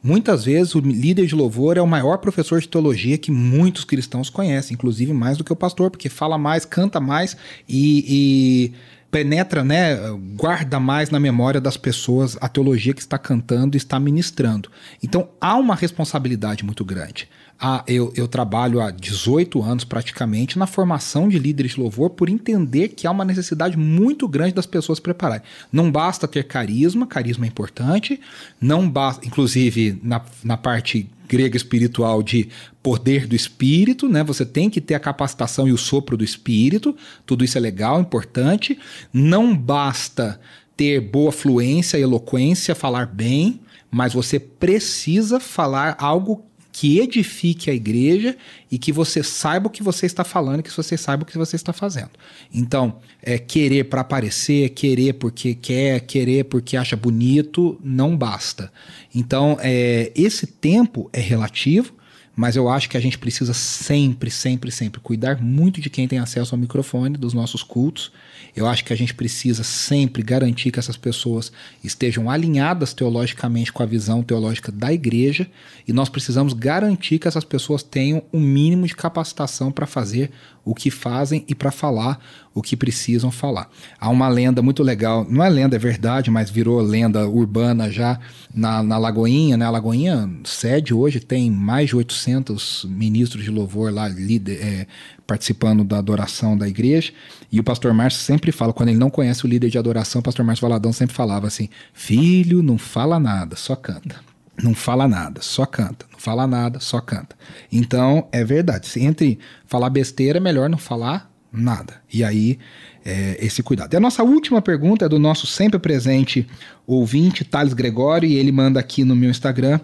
muitas 0.07 0.45
vezes 0.45 0.75
o 0.77 0.81
líder 0.81 1.27
de 1.27 1.35
louvor 1.35 1.77
é 1.77 1.83
o 1.83 1.87
maior 1.87 2.19
professor 2.19 2.61
de 2.61 2.69
teologia 2.69 3.19
que 3.19 3.33
muitos 3.33 3.85
cristãos 3.85 4.31
conhecem, 4.31 4.75
inclusive 4.75 5.12
mais 5.12 5.37
do 5.37 5.42
que 5.42 5.53
o 5.53 5.57
pastor, 5.57 5.90
porque 5.90 6.09
fala 6.09 6.38
mais, 6.38 6.64
canta 6.64 7.01
mais 7.01 7.37
e, 7.69 8.73
penetra, 9.17 9.65
né, 9.65 9.97
guarda 10.35 10.79
mais 10.79 11.09
na 11.09 11.19
memória 11.19 11.59
das 11.59 11.79
pessoas 11.79 12.37
a 12.39 12.51
teologia 12.51 12.93
que 12.93 13.01
está 13.01 13.17
cantando 13.17 13.75
e 13.75 13.79
está 13.79 13.99
ministrando. 13.99 14.71
Então 15.03 15.31
há 15.41 15.57
uma 15.57 15.75
responsabilidade 15.75 16.63
muito 16.63 16.85
grande. 16.85 17.27
Ah, 17.59 17.83
eu, 17.87 18.13
eu 18.15 18.29
trabalho 18.29 18.79
há 18.83 18.91
18 18.91 19.63
anos 19.63 19.85
praticamente 19.85 20.59
na 20.59 20.67
formação 20.67 21.31
de 21.31 21.39
líderes 21.39 21.73
de 21.73 21.81
louvor 21.81 22.11
por 22.11 22.29
entender 22.29 22.89
que 22.89 23.07
há 23.07 23.11
uma 23.11 23.25
necessidade 23.25 23.79
muito 23.79 24.29
grande 24.29 24.53
das 24.53 24.67
pessoas 24.67 25.01
prepararem. 25.01 25.43
Não 25.73 25.91
basta 25.91 26.29
ter 26.29 26.45
carisma, 26.45 27.07
carisma 27.07 27.47
é 27.47 27.49
importante, 27.49 28.21
não 28.61 28.87
basta, 28.87 29.27
inclusive 29.27 29.99
na, 30.03 30.21
na 30.45 30.59
parte 30.59 31.09
grega 31.29 31.57
espiritual 31.57 32.23
de 32.23 32.49
poder 32.83 33.27
do 33.27 33.35
espírito, 33.35 34.09
né? 34.09 34.23
Você 34.25 34.45
tem 34.45 34.71
que 34.71 34.81
ter 34.81 34.95
a 34.95 35.01
capacitação 35.01 35.67
e 35.67 35.73
o 35.73 35.79
sopro 35.79 36.17
do 36.17 36.25
espírito, 36.25 36.97
tudo 37.25 37.45
isso 37.45 37.59
é 37.59 37.61
legal, 37.61 38.01
importante. 38.01 38.79
Não 39.12 39.57
basta 39.57 40.41
ter 40.77 41.01
boa 41.01 41.33
fluência, 41.33 41.99
eloquência, 41.99 42.75
falar 42.75 43.07
bem, 43.07 43.61
mas 43.91 44.12
você 44.12 44.39
precisa 44.39 45.41
falar 45.41 45.97
algo 45.99 46.45
que 46.79 46.99
edifique 46.99 47.71
a 47.71 47.75
igreja 47.75 48.37
e 48.71 48.79
que 48.79 48.93
você 48.93 49.23
saiba 49.23 49.67
o 49.67 49.71
que 49.71 49.83
você 49.83 50.05
está 50.05 50.23
falando, 50.23 50.62
que 50.62 50.71
você 50.71 50.95
saiba 50.99 51.23
o 51.23 51.27
que 51.27 51.39
você 51.39 51.57
está 51.57 51.73
fazendo. 51.73 52.11
Então, 52.53 52.99
é 53.23 53.39
querer 53.39 53.85
para 53.85 54.03
aparecer, 54.03 54.69
querer 54.69 55.15
porque 55.15 55.55
quer, 55.55 56.01
querer 56.01 56.45
porque 56.45 56.77
acha 56.77 56.95
bonito, 56.95 57.81
não 57.83 58.15
basta. 58.15 58.71
Então, 59.15 59.57
é, 59.62 60.12
esse 60.15 60.47
tempo 60.47 61.09
é 61.15 61.21
relativo, 61.21 61.95
mas 62.37 62.55
eu 62.55 62.68
acho 62.68 62.90
que 62.90 62.99
a 62.99 63.01
gente 63.01 63.16
precisa 63.16 63.55
sempre, 63.55 64.31
sempre, 64.31 64.70
sempre 64.70 65.01
cuidar 65.01 65.40
muito 65.40 65.81
de 65.81 65.88
quem 65.88 66.07
tem 66.07 66.18
acesso 66.18 66.55
ao 66.55 66.61
microfone 66.61 67.16
dos 67.16 67.33
nossos 67.33 67.62
cultos. 67.62 68.12
Eu 68.55 68.66
acho 68.66 68.85
que 68.85 68.92
a 68.92 68.96
gente 68.96 69.14
precisa 69.14 69.64
sempre 69.64 70.22
garantir 70.22 70.70
que 70.70 70.79
essas 70.79 70.99
pessoas 70.99 71.51
estejam 71.83 72.31
alinhadas 72.31 72.92
teologicamente 72.92 73.72
com 73.72 73.83
a 73.83 73.87
visão 73.87 74.22
teológica 74.22 74.70
da 74.70 74.92
igreja. 74.92 75.49
E 75.88 75.94
nós 75.94 76.11
precisamos 76.11 76.53
garantir 76.53 77.18
que 77.18 77.27
essas 77.27 77.44
pessoas 77.44 77.83
tenham 77.83 78.22
o 78.31 78.37
um 78.37 78.40
mínimo 78.40 78.87
de 78.87 78.94
capacitação 78.94 79.72
para 79.72 79.87
fazer 79.87 80.31
o 80.62 80.75
que 80.75 80.90
fazem 80.90 81.42
e 81.49 81.55
para 81.55 81.70
falar 81.70 82.20
o 82.57 82.62
que 82.62 82.75
precisam 82.75 83.31
falar. 83.31 83.69
Há 84.01 84.09
uma 84.09 84.29
lenda 84.29 84.62
muito 84.62 84.83
legal, 84.83 85.27
não 85.29 85.45
é 85.45 85.49
lenda, 85.51 85.77
é 85.77 85.79
verdade, 85.79 86.31
mas 86.31 86.49
virou 86.49 86.81
lenda 86.81 87.29
urbana 87.29 87.90
já 87.90 88.19
na, 88.53 88.83
na 88.83 88.97
Lagoinha, 88.97 89.59
né? 89.59 89.66
A 89.66 89.71
Lagoinha 89.71 90.27
sede 90.42 90.95
hoje 90.95 91.21
tem 91.21 91.51
mais 91.51 91.90
de 91.90 91.97
800 91.97 92.87
ministros 92.88 93.45
de 93.45 93.51
louvor 93.51 93.92
lá, 93.92 94.09
líder, 94.09 94.59
é, 94.62 94.87
participando 95.27 95.85
da 95.85 95.99
adoração 95.99 96.57
da 96.57 96.66
igreja. 96.66 97.12
E 97.53 97.61
o 97.61 97.62
pastor 97.62 97.92
Márcio 97.92 98.23
sempre 98.23 98.51
fala, 98.51 98.73
quando 98.73 98.88
ele 98.88 98.99
não 98.99 99.11
conhece 99.11 99.45
o 99.45 99.49
líder 99.49 99.69
de 99.69 99.77
adoração, 99.77 100.21
o 100.21 100.25
pastor 100.25 100.42
Márcio 100.42 100.66
Valadão 100.66 100.95
sempre 100.95 101.14
falava 101.14 101.47
assim: 101.47 101.69
Filho, 101.92 102.62
não 102.62 102.79
fala 102.79 103.21
nada, 103.21 103.55
só 103.55 103.77
canta. 103.77 104.16
Não 104.62 104.75
fala 104.75 105.07
nada, 105.07 105.42
só 105.42 105.66
canta. 105.66 106.07
Não 106.11 106.19
fala 106.19 106.47
nada, 106.47 106.81
só 106.81 107.03
canta. 107.03 107.37
Então, 107.71 108.27
é 108.33 108.42
verdade. 108.42 108.90
Entre 108.99 109.38
falar 109.66 109.90
besteira, 109.90 110.38
é 110.38 110.40
melhor 110.40 110.71
não 110.71 110.79
falar 110.79 111.36
nada. 111.57 111.95
E 112.12 112.23
aí, 112.23 112.59
é, 113.05 113.37
esse 113.40 113.62
cuidado. 113.62 113.95
E 113.95 113.97
a 113.97 114.01
nossa 114.01 114.23
última 114.23 114.61
pergunta 114.61 115.05
é 115.05 115.09
do 115.09 115.19
nosso 115.19 115.47
sempre 115.47 115.79
presente 115.79 116.47
ouvinte, 116.87 117.45
Thales 117.45 117.73
Gregório, 117.73 118.29
e 118.29 118.37
ele 118.37 118.53
manda 118.53 118.79
aqui 118.79 119.05
no 119.05 119.16
meu 119.16 119.31
Instagram. 119.31 119.81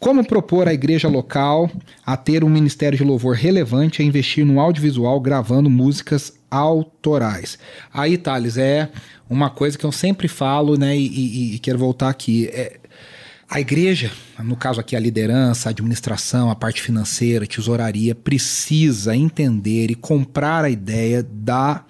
Como 0.00 0.24
propor 0.26 0.66
a 0.66 0.74
igreja 0.74 1.06
local 1.06 1.70
a 2.04 2.16
ter 2.16 2.42
um 2.42 2.48
ministério 2.48 2.98
de 2.98 3.04
louvor 3.04 3.36
relevante 3.36 4.02
a 4.02 4.04
investir 4.04 4.44
no 4.44 4.58
audiovisual 4.58 5.20
gravando 5.20 5.70
músicas 5.70 6.32
autorais? 6.50 7.56
Aí, 7.94 8.18
Thales, 8.18 8.56
é 8.56 8.88
uma 9.30 9.48
coisa 9.48 9.78
que 9.78 9.84
eu 9.84 9.92
sempre 9.92 10.26
falo, 10.26 10.76
né, 10.76 10.96
e, 10.96 11.06
e, 11.06 11.54
e 11.54 11.58
quero 11.60 11.78
voltar 11.78 12.08
aqui. 12.08 12.48
É, 12.48 12.80
a 13.52 13.60
igreja, 13.60 14.10
no 14.38 14.56
caso 14.56 14.80
aqui 14.80 14.96
a 14.96 14.98
liderança, 14.98 15.68
a 15.68 15.72
administração, 15.72 16.50
a 16.50 16.56
parte 16.56 16.80
financeira, 16.80 17.44
a 17.44 17.46
tesouraria, 17.46 18.14
precisa 18.14 19.14
entender 19.14 19.90
e 19.90 19.94
comprar 19.94 20.64
a 20.64 20.70
ideia 20.70 21.22
da, 21.22 21.84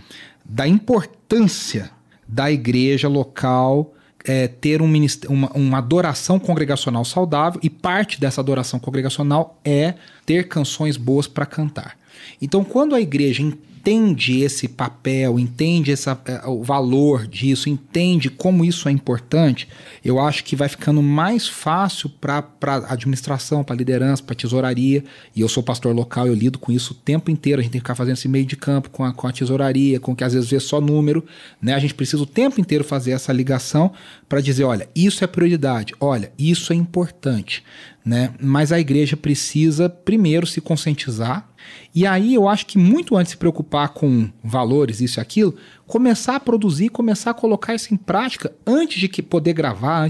da 0.44 0.66
importância 0.66 1.88
da 2.26 2.50
igreja 2.50 3.06
local 3.06 3.94
é, 4.24 4.48
ter 4.48 4.82
um 4.82 4.92
uma, 5.28 5.52
uma 5.52 5.78
adoração 5.78 6.36
congregacional 6.36 7.04
saudável 7.04 7.60
e 7.62 7.70
parte 7.70 8.20
dessa 8.20 8.40
adoração 8.40 8.80
congregacional 8.80 9.60
é 9.64 9.94
ter 10.26 10.48
canções 10.48 10.96
boas 10.96 11.28
para 11.28 11.46
cantar. 11.46 11.96
Então, 12.40 12.64
quando 12.64 12.96
a 12.96 13.00
igreja 13.00 13.40
entende 13.82 14.40
esse 14.40 14.68
papel, 14.68 15.40
entende 15.40 15.90
essa, 15.90 16.18
é, 16.26 16.46
o 16.46 16.62
valor 16.62 17.26
disso, 17.26 17.68
entende 17.68 18.30
como 18.30 18.64
isso 18.64 18.88
é 18.88 18.92
importante, 18.92 19.68
eu 20.04 20.20
acho 20.20 20.44
que 20.44 20.54
vai 20.54 20.68
ficando 20.68 21.02
mais 21.02 21.48
fácil 21.48 22.08
para 22.08 22.46
a 22.62 22.92
administração, 22.92 23.64
para 23.64 23.74
a 23.74 23.78
liderança, 23.78 24.22
para 24.22 24.34
a 24.34 24.36
tesouraria. 24.36 25.04
E 25.34 25.40
eu 25.40 25.48
sou 25.48 25.62
pastor 25.62 25.94
local, 25.94 26.26
eu 26.26 26.34
lido 26.34 26.58
com 26.58 26.70
isso 26.70 26.92
o 26.92 26.96
tempo 26.96 27.30
inteiro. 27.30 27.60
A 27.60 27.62
gente 27.62 27.72
tem 27.72 27.80
que 27.80 27.84
ficar 27.84 27.94
fazendo 27.94 28.16
esse 28.16 28.28
meio 28.28 28.46
de 28.46 28.56
campo 28.56 28.90
com 28.90 29.04
a, 29.04 29.12
com 29.12 29.26
a 29.26 29.32
tesouraria, 29.32 30.00
com 30.00 30.14
que 30.14 30.24
às 30.24 30.32
vezes 30.32 30.50
vê 30.50 30.58
só 30.60 30.80
número. 30.80 31.24
Né? 31.60 31.74
A 31.74 31.78
gente 31.78 31.94
precisa 31.94 32.22
o 32.22 32.26
tempo 32.26 32.60
inteiro 32.60 32.84
fazer 32.84 33.12
essa 33.12 33.32
ligação 33.32 33.92
para 34.28 34.40
dizer: 34.40 34.64
olha, 34.64 34.88
isso 34.94 35.22
é 35.22 35.26
prioridade, 35.26 35.94
olha, 36.00 36.32
isso 36.38 36.72
é 36.72 36.76
importante. 36.76 37.62
Né? 38.04 38.34
Mas 38.40 38.72
a 38.72 38.80
igreja 38.80 39.16
precisa 39.16 39.88
primeiro 39.88 40.46
se 40.46 40.60
conscientizar 40.60 41.48
e 41.94 42.06
aí 42.06 42.34
eu 42.34 42.48
acho 42.48 42.66
que 42.66 42.78
muito 42.78 43.16
antes 43.16 43.28
de 43.28 43.32
se 43.32 43.36
preocupar 43.36 43.90
com 43.90 44.28
valores, 44.42 45.00
isso 45.00 45.20
e 45.20 45.20
aquilo, 45.20 45.54
começar 45.86 46.36
a 46.36 46.40
produzir, 46.40 46.88
começar 46.88 47.32
a 47.32 47.34
colocar 47.34 47.74
isso 47.74 47.92
em 47.92 47.98
prática 47.98 48.50
antes 48.66 48.98
de 48.98 49.08
que 49.08 49.22
poder 49.22 49.52
gravar, 49.52 50.08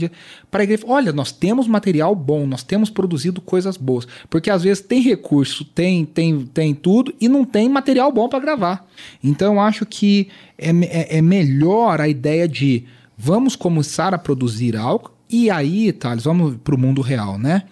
para 0.50 0.62
a 0.62 0.64
igreja, 0.64 0.84
olha, 0.86 1.12
nós 1.12 1.32
temos 1.32 1.66
material 1.66 2.14
bom, 2.14 2.46
nós 2.46 2.62
temos 2.62 2.88
produzido 2.88 3.40
coisas 3.40 3.76
boas, 3.76 4.06
porque 4.30 4.48
às 4.48 4.62
vezes 4.62 4.82
tem 4.82 5.00
recurso, 5.00 5.64
tem 5.64 6.04
tem 6.04 6.46
tem 6.46 6.72
tudo 6.72 7.12
e 7.20 7.28
não 7.28 7.44
tem 7.44 7.68
material 7.68 8.12
bom 8.12 8.28
para 8.28 8.38
gravar. 8.38 8.86
Então 9.22 9.54
eu 9.54 9.60
acho 9.60 9.84
que 9.84 10.28
é, 10.56 10.70
é, 10.70 11.18
é 11.18 11.22
melhor 11.22 12.00
a 12.00 12.08
ideia 12.08 12.46
de 12.46 12.84
vamos 13.18 13.56
começar 13.56 14.14
a 14.14 14.18
produzir 14.18 14.76
algo 14.76 15.10
e 15.32 15.50
aí, 15.50 15.92
Thales, 15.92 16.24
vamos 16.24 16.56
para 16.62 16.74
o 16.74 16.78
mundo 16.78 17.00
real, 17.00 17.38
né? 17.38 17.62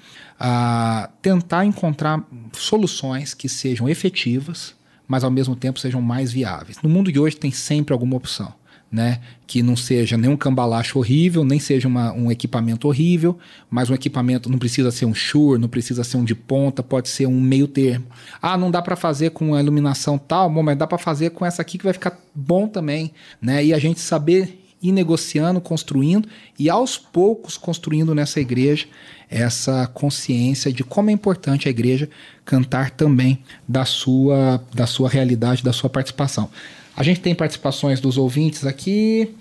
a 0.41 1.11
tentar 1.21 1.67
encontrar 1.67 2.27
soluções 2.55 3.35
que 3.35 3.47
sejam 3.47 3.87
efetivas, 3.87 4.75
mas 5.07 5.23
ao 5.23 5.31
mesmo 5.31 5.55
tempo 5.55 5.79
sejam 5.79 6.01
mais 6.01 6.33
viáveis. 6.33 6.79
No 6.83 6.89
mundo 6.89 7.13
de 7.13 7.21
hoje 7.21 7.37
tem 7.37 7.51
sempre 7.51 7.93
alguma 7.93 8.17
opção. 8.17 8.59
Né? 8.93 9.21
Que 9.47 9.63
não 9.63 9.77
seja 9.77 10.17
nenhum 10.17 10.37
cambalacho 10.37 10.99
horrível, 10.99 11.45
nem 11.45 11.61
seja 11.61 11.87
uma, 11.87 12.13
um 12.13 12.29
equipamento 12.29 12.89
horrível, 12.89 13.39
mas 13.71 13.89
um 13.89 13.95
equipamento 13.95 14.51
não 14.51 14.59
precisa 14.59 14.91
ser 14.91 15.05
um 15.05 15.15
Shure, 15.15 15.61
não 15.61 15.69
precisa 15.69 16.03
ser 16.03 16.17
um 16.17 16.25
de 16.25 16.35
ponta, 16.35 16.83
pode 16.83 17.09
ser 17.09 17.27
um 17.27 17.41
meio 17.41 17.69
termo. 17.69 18.07
Ah, 18.43 18.57
não 18.57 18.69
dá 18.69 18.83
para 18.83 18.97
fazer 18.97 19.31
com 19.31 19.55
a 19.55 19.63
iluminação 19.63 20.19
tal, 20.19 20.51
bom, 20.51 20.65
mas 20.65 20.77
dá 20.77 20.89
para 20.89 20.99
fazer 20.99 21.31
com 21.31 21.47
essa 21.47 21.63
aqui 21.63 21.79
que 21.79 21.85
vai 21.85 21.93
ficar 21.93 22.19
bom 22.35 22.67
também, 22.67 23.13
né? 23.41 23.65
E 23.65 23.73
a 23.73 23.79
gente 23.79 24.01
saber 24.01 24.61
ir 24.83 24.93
negociando, 24.93 25.61
construindo 25.61 26.29
e 26.59 26.71
aos 26.71 26.97
poucos 26.97 27.57
construindo 27.57 28.15
nessa 28.15 28.41
igreja 28.41 28.87
essa 29.31 29.87
consciência 29.87 30.73
de 30.73 30.83
como 30.83 31.11
é 31.11 31.13
importante 31.13 31.69
a 31.69 31.71
igreja 31.71 32.09
cantar 32.45 32.91
também 32.91 33.39
da 33.69 33.85
sua, 33.85 34.63
da 34.75 34.87
sua 34.87 35.09
realidade, 35.09 35.63
da 35.63 35.73
sua 35.73 35.89
participação. 35.89 36.51
A 36.97 37.03
gente 37.03 37.21
tem 37.21 37.35
participações 37.35 38.01
dos 38.01 38.19
ouvintes 38.19 38.67
aqui. 38.67 39.33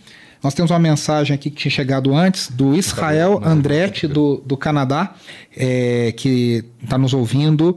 Nós 0.43 0.53
temos 0.53 0.71
uma 0.71 0.79
mensagem 0.79 1.33
aqui 1.33 1.49
que 1.49 1.57
tinha 1.57 1.71
chegado 1.71 2.13
antes 2.13 2.49
do 2.51 2.75
Israel 2.75 3.41
Andretti 3.43 4.07
do, 4.07 4.41
do 4.45 4.55
Canadá, 4.55 5.15
é, 5.57 6.13
que 6.15 6.63
está 6.81 6.97
nos 6.97 7.13
ouvindo 7.13 7.75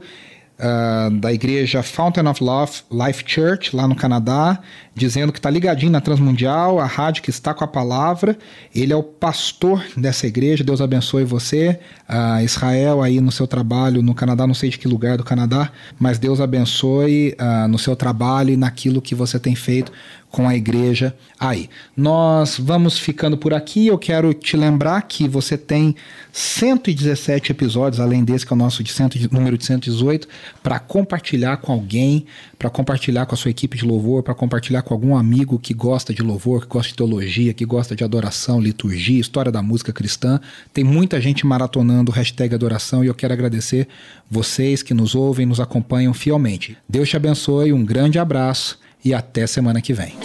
uh, 0.63 1.11
da 1.11 1.33
igreja 1.33 1.83
Fountain 1.83 2.27
of 2.27 2.41
Love 2.41 2.71
Life 2.89 3.23
Church, 3.27 3.75
lá 3.75 3.87
no 3.87 3.95
Canadá, 3.95 4.59
dizendo 4.95 5.33
que 5.33 5.39
está 5.39 5.49
ligadinho 5.49 5.91
na 5.91 5.99
Transmundial, 5.99 6.79
a 6.79 6.85
rádio 6.85 7.21
que 7.21 7.29
está 7.29 7.53
com 7.53 7.63
a 7.63 7.67
palavra. 7.67 8.37
Ele 8.73 8.93
é 8.93 8.95
o 8.95 9.03
pastor 9.03 9.83
dessa 9.97 10.25
igreja. 10.25 10.63
Deus 10.63 10.79
abençoe 10.79 11.25
você, 11.25 11.79
uh, 12.09 12.43
Israel, 12.43 13.01
aí 13.01 13.19
no 13.19 13.31
seu 13.31 13.45
trabalho 13.45 14.01
no 14.01 14.15
Canadá, 14.15 14.47
não 14.47 14.53
sei 14.53 14.69
de 14.69 14.79
que 14.79 14.87
lugar 14.87 15.17
do 15.17 15.23
Canadá, 15.23 15.71
mas 15.99 16.17
Deus 16.17 16.39
abençoe 16.39 17.35
uh, 17.39 17.67
no 17.67 17.77
seu 17.77 17.95
trabalho 17.95 18.51
e 18.51 18.57
naquilo 18.57 19.01
que 19.01 19.13
você 19.13 19.37
tem 19.37 19.55
feito 19.55 19.91
com 20.33 20.49
a 20.49 20.55
igreja 20.55 21.15
aí. 21.39 21.69
Nós 21.95 22.57
vamos 22.57 22.97
ficando 22.97 23.37
por 23.37 23.53
aqui. 23.53 23.85
Eu 23.85 23.99
quero 23.99 24.33
te 24.33 24.57
lembrar 24.57 24.99
que 25.03 25.27
você 25.27 25.55
tem 25.55 25.95
117 26.31 27.51
episódios, 27.51 27.99
além 27.99 28.23
desse 28.23 28.43
que 28.43 28.51
é 28.51 28.55
o 28.55 28.57
nosso 28.57 28.83
de 28.83 28.91
cento, 28.91 29.15
número 29.31 29.59
de 29.59 29.63
118, 29.63 30.27
para 30.63 30.79
compartilhar 30.79 31.57
com 31.57 31.71
alguém, 31.71 32.25
para 32.57 32.67
compartilhar 32.71 33.27
com 33.27 33.35
a 33.35 33.37
sua 33.37 33.51
equipe 33.51 33.77
de 33.77 33.85
louvor, 33.85 34.23
para 34.23 34.33
compartilhar 34.33 34.81
com 34.81 34.95
algum 34.95 35.15
amigo 35.15 35.59
que 35.59 35.71
gosta 35.71 36.11
de 36.11 36.23
louvor, 36.23 36.61
que 36.61 36.67
gosta 36.67 36.89
de 36.89 36.95
teologia, 36.95 37.53
que 37.53 37.63
gosta 37.63 37.95
de 37.95 38.03
adoração, 38.03 38.59
liturgia, 38.59 39.21
história 39.21 39.51
da 39.51 39.61
música 39.61 39.93
cristã. 39.93 40.41
Tem 40.73 40.83
muita 40.83 41.21
gente 41.21 41.45
maratonando 41.45 42.11
o 42.11 42.15
hashtag 42.15 42.55
adoração 42.55 43.03
e 43.03 43.07
eu 43.07 43.13
quero 43.13 43.33
agradecer 43.33 43.87
vocês 44.31 44.81
que 44.81 44.95
nos 44.95 45.13
ouvem, 45.13 45.45
nos 45.45 45.59
acompanham 45.59 46.11
fielmente. 46.11 46.75
Deus 46.89 47.07
te 47.07 47.15
abençoe, 47.15 47.71
um 47.71 47.85
grande 47.85 48.17
abraço 48.17 48.81
e 49.03 49.13
até 49.13 49.45
semana 49.47 49.81
que 49.81 49.93
vem. 49.93 50.15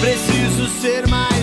Preciso 0.00 0.68
ser 0.80 1.06
mais 1.08 1.33